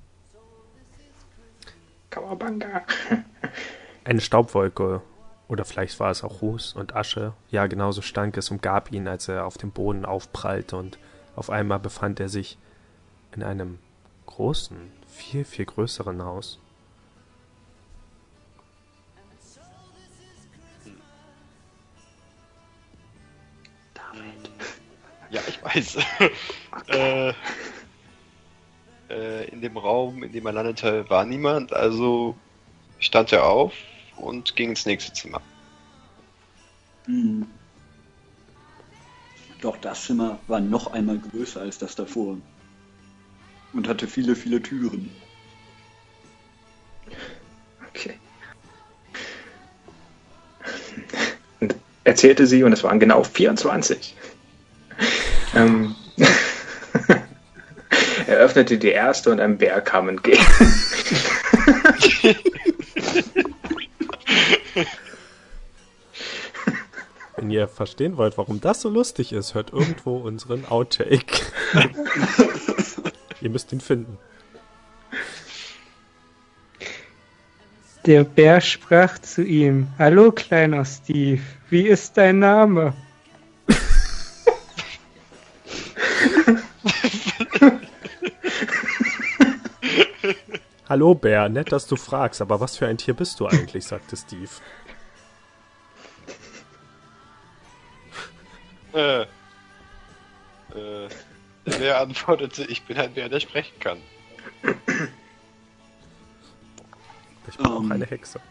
[2.09, 2.83] Kawabanga.
[4.03, 5.01] Eine Staubwolke.
[5.47, 7.33] Oder vielleicht war es auch Ruß und Asche.
[7.49, 10.97] Ja, genauso stank es umgab ihn, als er auf dem Boden aufprallte und
[11.35, 12.57] auf einmal befand er sich
[13.35, 13.79] in einem
[14.27, 14.77] großen,
[15.07, 16.59] viel, viel größeren Haus.
[25.29, 25.95] Ja, ich weiß.
[26.87, 27.33] äh,
[29.11, 32.35] äh, in dem Raum, in dem er landete, war niemand, also
[32.99, 33.73] stand er auf
[34.17, 35.41] und ging ins nächste Zimmer.
[37.05, 37.47] Hm.
[39.61, 42.37] Doch das Zimmer war noch einmal größer als das davor.
[43.73, 45.11] Und hatte viele, viele Türen.
[47.89, 48.19] Okay.
[51.59, 54.15] Und erzählte sie, und es waren genau 24.
[55.53, 55.95] Ähm,
[58.27, 60.45] er öffnete die erste und ein Bär kam entgegen.
[67.35, 71.41] Wenn ihr verstehen wollt, warum das so lustig ist, hört irgendwo unseren Outtake.
[73.41, 74.19] ihr müsst ihn finden.
[78.05, 82.93] Der Bär sprach zu ihm: Hallo, kleiner Steve, wie ist dein Name?
[90.91, 93.85] Hallo Bär, nett, dass du fragst, aber was für ein Tier bist du eigentlich?
[93.85, 94.49] sagte Steve.
[98.93, 99.25] Äh, äh,
[101.65, 103.99] der Bär antwortete, ich bin ein Bär, der sprechen kann.
[107.47, 107.91] Ich bin um, auch ähm.
[107.93, 108.41] eine Hexe.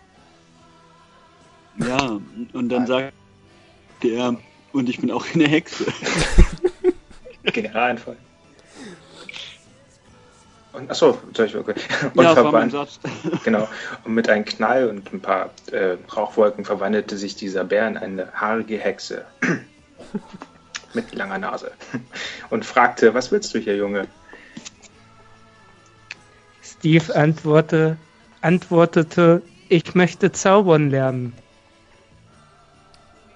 [1.76, 2.18] Ja,
[2.54, 3.12] und dann sagt
[4.02, 4.34] der,
[4.72, 5.84] und ich bin auch eine Hexe.
[7.44, 8.16] Generalfall.
[10.72, 11.74] Und, achso, ich, okay.
[12.14, 13.00] Und ja, verwandelt,
[13.44, 13.68] genau.
[14.04, 18.32] Und mit einem Knall und ein paar äh, Rauchwolken verwandelte sich dieser Bär in eine
[18.32, 19.24] haarige Hexe.
[20.94, 21.72] mit langer Nase.
[22.50, 24.06] Und fragte, was willst du hier, Junge?
[26.62, 27.96] Steve antworte,
[28.40, 31.32] antwortete, ich möchte zaubern lernen.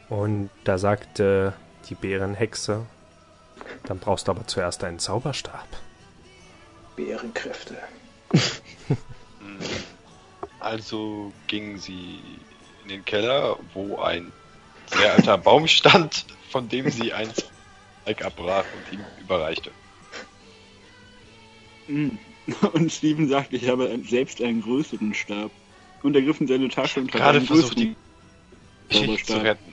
[0.09, 1.53] Und da sagte
[1.89, 2.87] die Bärenhexe,
[3.85, 5.67] dann brauchst du aber zuerst einen Zauberstab.
[6.97, 7.77] Bärenkräfte.
[10.61, 12.21] also gingen sie
[12.83, 14.33] in den Keller, wo ein
[14.87, 17.31] sehr alter Baum stand, von dem sie ein
[18.05, 19.71] Zweig abbrach und ihm überreichte.
[21.87, 22.19] Hm.
[22.75, 25.51] Und Steven sagte, ich habe selbst einen größeren Stab.
[26.03, 27.97] Und er griff in seine Tasche und hat gerade einen versucht, die
[28.91, 29.73] Geschichte zu retten.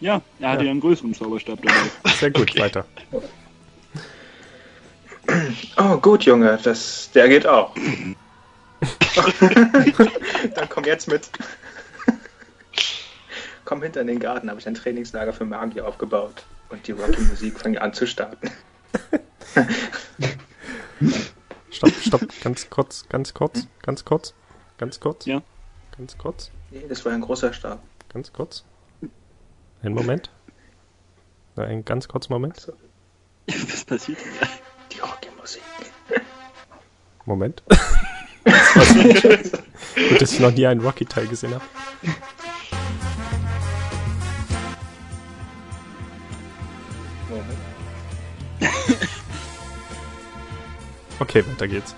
[0.00, 2.10] Ja, er hatte ja einen größeren Zauberstab dabei.
[2.14, 2.58] Sehr gut, okay.
[2.58, 2.86] weiter.
[5.76, 7.74] Oh, gut, Junge, das, der geht auch.
[10.54, 11.28] Dann komm jetzt mit.
[13.64, 16.44] komm hinter in den Garten, habe ich ein Trainingslager für Magier aufgebaut.
[16.70, 18.50] Und die Rocky-Musik fängt an zu starten.
[21.70, 24.34] stopp, stopp, ganz kurz, ganz kurz, ganz kurz,
[24.78, 25.26] ganz kurz.
[25.26, 25.42] Ja.
[25.96, 26.50] Ganz kurz.
[26.70, 27.82] Nee, das war ein großer Stab.
[28.12, 28.64] Ganz kurz.
[29.82, 30.30] Einen Moment.
[31.56, 32.72] Ein ganz kurzer Moment.
[33.46, 34.48] Was passiert denn?
[35.02, 35.62] Rocky-Musik.
[37.26, 37.62] Moment.
[40.08, 41.64] Gut, dass ich noch nie einen Rocky-Teil gesehen habe.
[51.20, 51.94] Okay, weiter geht's.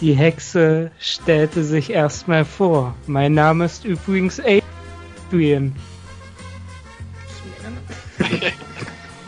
[0.00, 2.94] Die Hexe stellte sich erstmal vor.
[3.06, 5.74] Mein Name ist übrigens Adrian.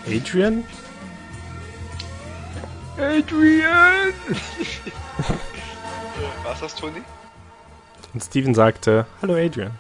[0.07, 0.65] Adrian?
[2.97, 4.15] Adrian!
[6.45, 7.03] Was das, Toni?
[8.15, 9.73] Und Steven sagte, Hallo Adrian.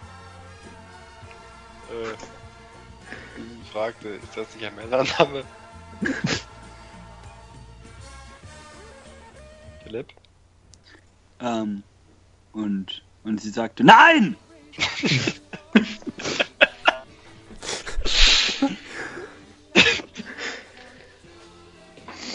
[1.90, 2.14] Äh,
[3.72, 5.44] fragte, ist das nicht ein Männername?
[9.84, 10.08] Philipp?
[11.40, 11.82] Ähm,
[12.52, 14.36] und, und sie sagte, nein!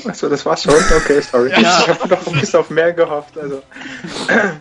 [0.05, 0.73] Achso, das war's schon?
[0.73, 1.51] Okay, sorry.
[1.51, 1.59] Ja.
[1.59, 3.37] Ich habe noch ein bisschen auf mehr gehofft.
[3.37, 3.61] Also.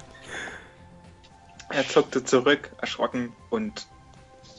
[1.71, 3.87] er zuckte zurück, erschrocken und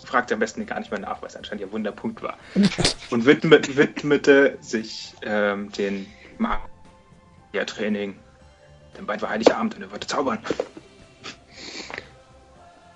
[0.05, 2.37] fragte am besten gar nicht mehr nach, was anscheinend ihr Wunderpunkt war.
[3.09, 6.07] Und widmete, widmete sich ähm, den
[6.37, 8.15] Magier-Training
[8.97, 10.39] denn bald war Heiligabend und er wollte zaubern.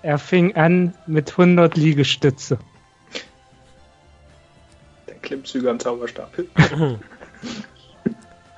[0.02, 2.58] Er fing an mit 100 Liegestütze.
[5.08, 6.30] Der Klimmzüge am Zauberstab.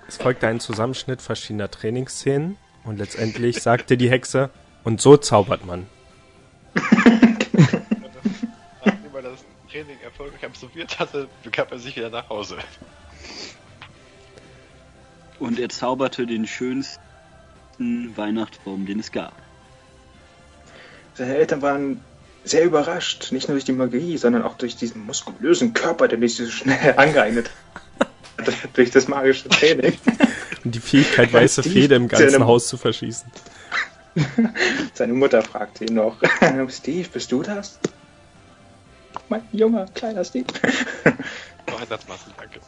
[0.09, 4.51] es folgte ein Zusammenschnitt verschiedener Trainingsszenen und letztendlich sagte die Hexe,
[4.83, 5.87] und so zaubert man.
[6.75, 7.47] Nachdem
[9.15, 12.57] er das Training erfolgreich absolviert hatte, begab er sich wieder nach Hause.
[15.39, 17.01] Und er zauberte den schönsten
[17.79, 19.33] schönsten Weihnachtsbaum, den es gab.
[21.15, 22.01] Seine Eltern waren
[22.45, 26.37] sehr überrascht, nicht nur durch die Magie, sondern auch durch diesen muskulösen Körper, der sich
[26.37, 27.51] so schnell angeeignet
[27.99, 28.09] hat,
[28.75, 29.97] durch das magische Training.
[30.65, 33.31] Und die Fähigkeit, weiße Fede im ganzen seine, Haus zu verschießen.
[34.95, 36.17] Seine Mutter fragte ihn noch,
[36.69, 37.79] Steve, bist du das?
[39.29, 40.47] Mein junger, kleiner Steve.
[41.69, 42.61] Noch ein Satz, Marcel, danke.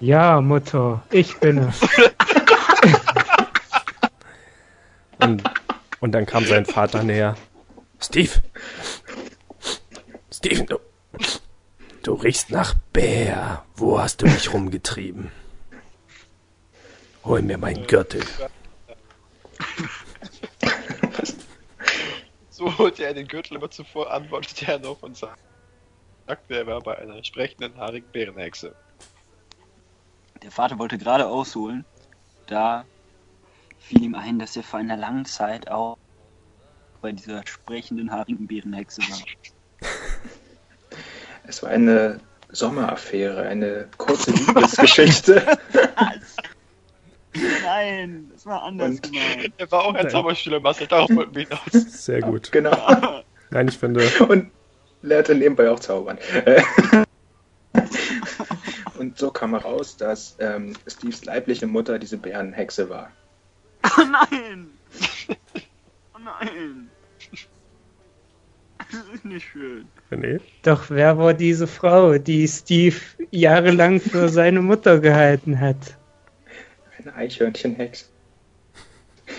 [0.00, 1.80] Ja, Mutter, ich bin es.
[5.20, 5.42] Und,
[6.00, 7.36] und dann kam sein Vater näher.
[8.00, 8.30] Steve!
[10.30, 10.78] Steve, du,
[12.02, 13.64] du riechst nach Bär.
[13.74, 15.30] Wo hast du mich rumgetrieben?
[17.24, 18.22] Hol mir meinen Gürtel.
[22.50, 25.38] So holte er den Gürtel immer zuvor, antwortete er noch und sagte,
[26.48, 28.74] er war bei einer sprechenden haarigen Bärenhexe.
[30.42, 31.84] Der Vater wollte gerade ausholen,
[32.46, 32.84] da
[33.78, 35.98] fiel ihm ein, dass er vor einer langen Zeit auch
[37.00, 39.18] bei dieser sprechenden haarigen Bärenhexe war.
[41.48, 42.20] Es war eine
[42.50, 45.42] Sommeraffäre, eine kurze Liebesgeschichte.
[47.64, 49.54] Nein, das war anders Und gemeint.
[49.56, 51.72] Er war auch ein Zauberschüler, Marcel, darauf wollten wir hinaus.
[52.04, 52.52] Sehr gut.
[52.52, 53.22] Genau.
[53.50, 54.06] Nein, ich finde.
[54.28, 54.50] Und
[55.00, 56.18] lernte nebenbei auch zaubern.
[58.98, 63.10] Und so kam heraus, dass ähm, Steves leibliche Mutter diese Bärenhexe war.
[63.84, 64.68] Oh nein!
[66.14, 66.90] Oh nein!
[68.90, 69.86] Das ist nicht schön.
[70.10, 70.40] Nee.
[70.62, 72.96] Doch wer war diese Frau, die Steve
[73.30, 75.98] jahrelang für seine Mutter gehalten hat?
[76.98, 78.10] Eine Eichhörnchenhex.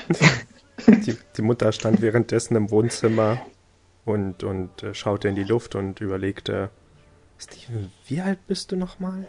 [0.88, 3.42] die, die Mutter stand währenddessen im Wohnzimmer
[4.06, 6.70] und, und äh, schaute in die Luft und überlegte,
[7.40, 9.28] Steven, wie alt bist du nochmal?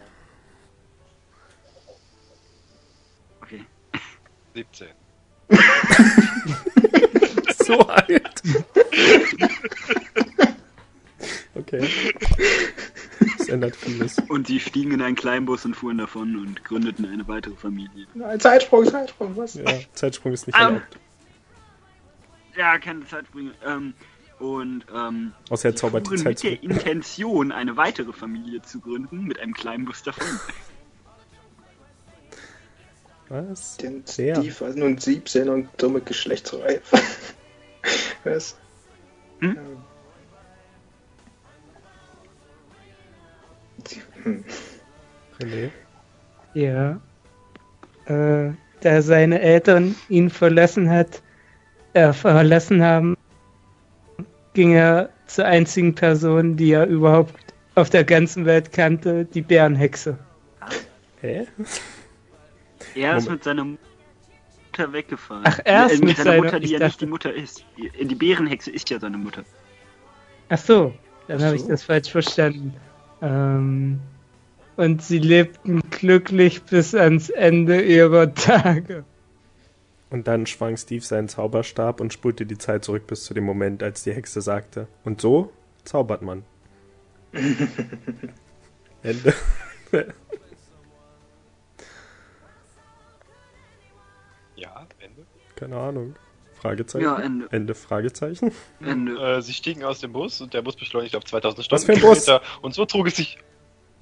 [3.41, 3.65] Okay.
[4.55, 4.89] 17.
[7.65, 8.43] so alt.
[11.55, 11.89] okay.
[13.39, 14.17] Das ändert vieles.
[14.41, 18.07] Und sie stiegen in einen Kleinbus und fuhren davon und gründeten eine weitere Familie.
[18.15, 19.53] Nein, Zeitsprung, Zeitsprung, was?
[19.53, 20.99] Ja, Zeitsprung ist nicht um, erlaubt.
[22.57, 23.53] Ja, keine Zeitsprünge.
[23.67, 23.93] Ähm,
[24.39, 29.25] und ähm, Außer er zaubert die Zeit mit der Intention, eine weitere Familie zu gründen,
[29.25, 30.27] mit einem kleinen Bus davon.
[33.29, 33.77] Was?
[33.77, 36.81] Den Steve war nun 17 und dumme Geschlechtsreif.
[38.25, 38.57] Was?
[39.41, 39.59] Hm?
[44.23, 44.45] Hm.
[45.41, 45.71] René?
[46.55, 47.01] Ja.
[48.07, 51.23] Äh, da seine Eltern ihn verlassen hat,
[51.93, 53.17] äh, verlassen haben,
[54.55, 57.35] ging er zur einzigen Person, die er überhaupt
[57.75, 60.19] auf der ganzen Welt kannte, die Bärenhexe.
[61.21, 61.47] Hä?
[62.95, 65.45] Er ist mit seiner Mutter weggefahren.
[65.47, 66.89] Ach, er ist äh, mit, mit seiner, seiner Mutter, die ja dachte...
[66.89, 67.65] nicht die Mutter ist.
[67.77, 69.45] Die, die Bärenhexe ist ja seine Mutter.
[70.49, 70.95] Ach so,
[71.29, 72.75] dann habe ich das falsch verstanden.
[73.23, 74.01] Ähm,
[74.77, 79.05] und sie lebten glücklich bis ans Ende ihrer Tage.
[80.09, 83.83] Und dann schwang Steve seinen Zauberstab und spulte die Zeit zurück bis zu dem Moment,
[83.83, 84.89] als die Hexe sagte.
[85.05, 85.53] Und so
[85.85, 86.45] zaubert man.
[89.03, 89.35] Ende.
[94.57, 95.27] ja, Ende.
[95.57, 96.15] Keine Ahnung.
[96.61, 97.05] Fragezeichen?
[97.05, 97.49] Ja, Ende.
[97.51, 98.53] Ende, Fragezeichen?
[98.81, 99.19] Ende.
[99.19, 102.43] Äh, sie stiegen aus dem Bus und der Bus beschleunigte auf 2000 Stundenkilometer.
[102.61, 103.39] Und so trug es sich,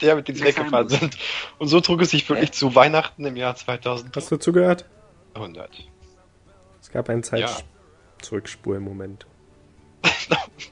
[0.01, 1.17] der mit dem sie weggefahren sind.
[1.59, 4.17] Und so trug es sich wirklich zu Weihnachten im Jahr 2000.
[4.17, 4.87] Hast du zugehört?
[5.35, 5.71] 100.
[6.83, 9.27] Es gab einen Zeit-Zurückspur-Moment.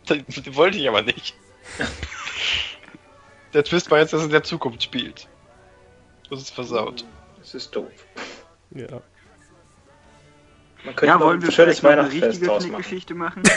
[0.09, 0.25] den
[0.57, 1.37] wollte ich aber nicht.
[3.55, 5.29] der Twist war jetzt, dass er in der Zukunft spielt.
[6.31, 7.05] Das ist versaut.
[7.39, 7.93] Das ist doof.
[8.73, 9.03] Ja.
[10.87, 13.43] Man könnte ja, wollen wir vielleicht mal eine richtige Geschichte machen?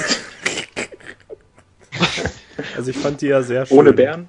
[2.75, 3.77] also ich fand die ja sehr schön.
[3.77, 4.27] Ohne Bären?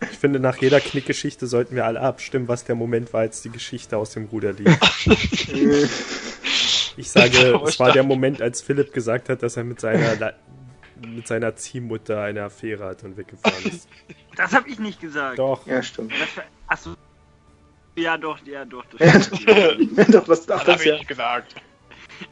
[0.00, 3.50] Ich finde, nach jeder Knickgeschichte sollten wir alle abstimmen, was der Moment war, als die
[3.50, 4.76] Geschichte aus dem Ruder lief.
[6.96, 10.34] Ich sage, es war der Moment, als Philipp gesagt hat, dass er mit seiner,
[11.00, 13.88] mit seiner Ziehmutter eine Affäre hat und weggefahren ist.
[14.36, 15.38] Das habe ich nicht gesagt.
[15.38, 15.66] Doch.
[15.66, 16.12] Ja, stimmt.
[16.66, 16.94] achso.
[17.96, 18.84] Ja, doch, ja, doch.
[18.98, 19.74] Das ja,
[20.10, 20.96] doch, das, das, das habe ja.
[20.96, 21.54] ich gesagt.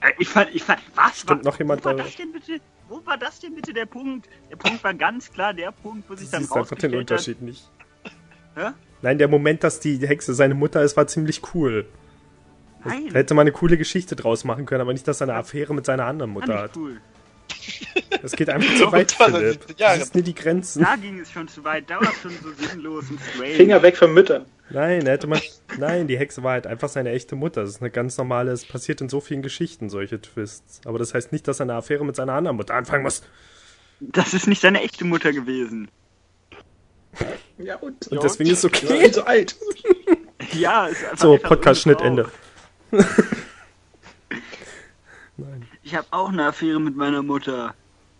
[0.01, 1.20] Äh, ich fand, ich fand, was?
[1.20, 2.61] Stimmt noch jemand wo war das denn bitte?
[2.89, 4.29] Wo war das denn bitte der Punkt?
[4.51, 7.43] Der Punkt war ganz klar der Punkt, wo sich dann rausgestellt einfach den Unterschied hat.
[7.43, 7.70] nicht.
[8.55, 8.70] Hä?
[9.03, 11.87] Nein, der Moment, dass die Hexe seine Mutter ist, war ziemlich cool.
[12.85, 13.09] Nein.
[13.12, 15.74] Da hätte man eine coole Geschichte draus machen können, aber nicht, dass er eine Affäre
[15.74, 16.76] mit seiner anderen Mutter hat.
[16.76, 17.01] Cool.
[18.22, 19.76] Das geht einfach zu weit, Philipp.
[19.76, 20.82] Das sind nie die Grenzen.
[20.82, 23.55] Da ging es schon zu weit, da war es schon so sinnlos und strange.
[23.55, 24.46] Finger weg von Müttern.
[24.70, 25.40] Nein, hätte man.
[25.78, 27.62] Nein, die Hexe war halt einfach seine echte Mutter.
[27.62, 30.80] Das ist eine ganz normale, es passiert in so vielen Geschichten, solche Twists.
[30.84, 33.22] Aber das heißt nicht, dass er eine Affäre mit seiner anderen Mutter anfangen muss.
[34.01, 35.88] Das ist nicht seine echte Mutter gewesen.
[37.59, 38.86] Ja, und, und deswegen ist es okay.
[39.03, 39.57] Ja, so alt.
[40.53, 42.30] ja, ist einfach So, Podcast-Schnitt Ende.
[42.90, 43.05] Nein.
[45.89, 47.74] Ich habe auch eine Affäre mit meiner Mutter.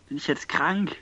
[0.09, 0.97] Bin ich jetzt krank?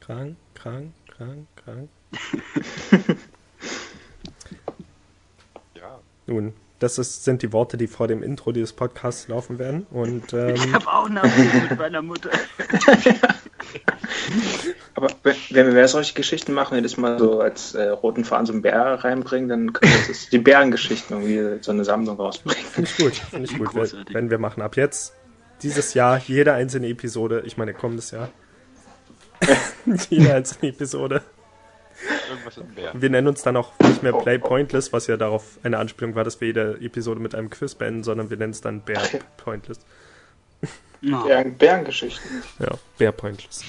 [0.00, 1.90] Krank, krank, krank, krank.
[5.74, 6.00] ja.
[6.26, 9.86] Nun, das ist, sind die Worte, die vor dem Intro dieses Podcasts laufen werden.
[9.90, 12.30] Und, ähm, ich habe auch eine Affäre mit meiner Mutter.
[14.94, 15.08] Aber
[15.50, 18.54] wenn wir solche Geschichten machen, wenn wir das mal so als äh, roten Faden so
[18.54, 22.64] einen Bär reinbringen, dann können wir das, die Bärengeschichten irgendwie so eine Sammlung rausbringen.
[22.64, 23.74] Finde ich gut, finde ich gut.
[23.74, 25.14] Wenn, wenn wir machen ab jetzt,
[25.62, 28.30] dieses Jahr, jede einzelne Episode, ich meine kommendes Jahr,
[30.10, 31.22] jede einzelne Episode.
[32.94, 36.24] Wir nennen uns dann auch nicht mehr Play Pointless, was ja darauf eine Anspielung war,
[36.24, 39.02] dass wir jede Episode mit einem Quiz beenden, sondern wir nennen es dann Bear
[39.36, 39.80] Pointless.
[41.00, 42.42] Bären, Bärengeschichten.
[42.58, 43.64] Ja, Bear Pointless.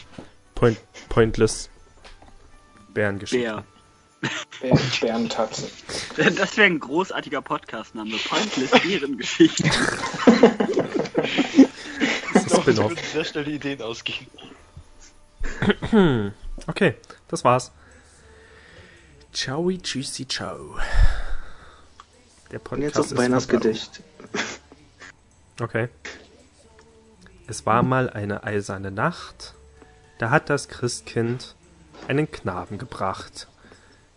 [0.56, 0.80] Point,
[1.10, 1.70] pointless
[2.94, 3.64] Bärengeschichte.
[4.62, 4.80] Bär.
[5.02, 5.70] Bärentatze.
[6.38, 8.16] Das wäre ein großartiger Podcast-Name.
[8.30, 9.64] Pointless Bärengeschichte.
[12.64, 12.94] Spin-off.
[13.06, 14.28] Sehr schnell die Ideen ausgehen.
[16.68, 16.96] Okay,
[17.28, 17.72] das war's.
[19.34, 20.78] Ciao, tschüssi, ciao.
[22.52, 24.02] Der Podcast jetzt ist Weihnachtsgedicht.
[25.60, 25.90] Okay.
[27.48, 29.56] Es war mal eine eiserne Nacht
[30.20, 31.56] Da hat das Christkind
[32.08, 33.48] einen Knaben gebracht.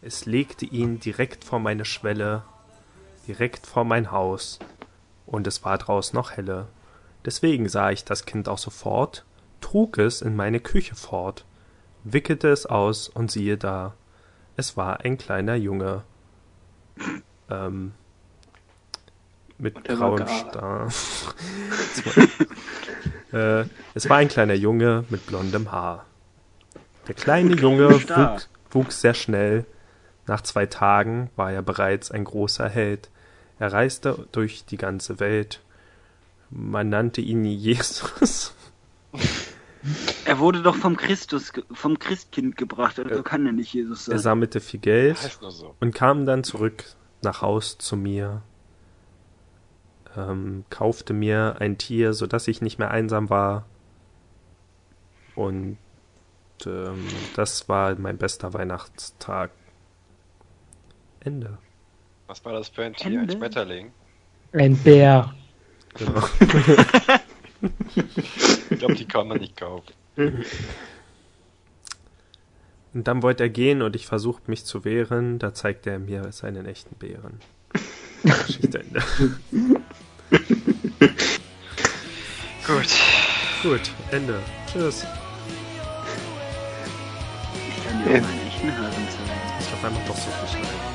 [0.03, 2.45] Es legte ihn direkt vor meine Schwelle,
[3.27, 4.61] direkt vor mein Haus,
[5.25, 6.69] und es war draußen noch helle.
[7.27, 9.25] Deswegen sah ich das Kind auch sofort,
[9.61, 11.45] trug es in meine Küche fort,
[12.05, 13.95] wickelte es aus und siehe da,
[14.57, 16.05] es war ein kleiner Junge.
[17.51, 17.93] Ähm,
[19.59, 20.89] mit grauem Star.
[23.33, 23.65] äh,
[23.95, 26.07] es war ein kleiner Junge mit blondem Haar.
[27.09, 29.67] Der kleine Junge wuchs, wuchs sehr schnell.
[30.27, 33.11] Nach zwei Tagen war er bereits ein großer Held.
[33.59, 35.61] Er reiste durch die ganze Welt.
[36.51, 38.55] Man nannte ihn Jesus.
[40.25, 44.17] Er wurde doch vom Christus, vom Christkind gebracht, also kann er nicht Jesus sein.
[44.17, 45.75] Er sammelte viel Geld so.
[45.81, 46.85] und kam dann zurück
[47.23, 48.43] nach Haus zu mir.
[50.17, 53.67] Ähm, kaufte mir ein Tier, sodass ich nicht mehr einsam war.
[55.35, 55.79] Und
[56.65, 59.51] ähm, das war mein bester Weihnachtstag.
[61.21, 61.59] Ende.
[62.27, 63.21] Was war das für ein Tier?
[63.21, 63.33] Ende?
[63.35, 63.93] Ein Schmetterling?
[64.53, 65.35] Ein Bär.
[65.99, 66.23] Genau.
[68.71, 69.93] ich glaube, die kann man nicht kaufen.
[72.97, 75.39] Und dann wollte er gehen und ich versuchte mich zu wehren.
[75.39, 77.41] Da zeigte er mir seinen echten Bären.
[78.23, 79.03] Geschichte Ende.
[82.67, 82.89] Gut.
[83.63, 84.41] Gut, Ende.
[84.73, 85.05] Tschüss.
[87.69, 89.41] Ich kann dir auch meinen echten Haaren zeigen.
[89.61, 90.86] Ich glaube, einfach doch so viel schneiden.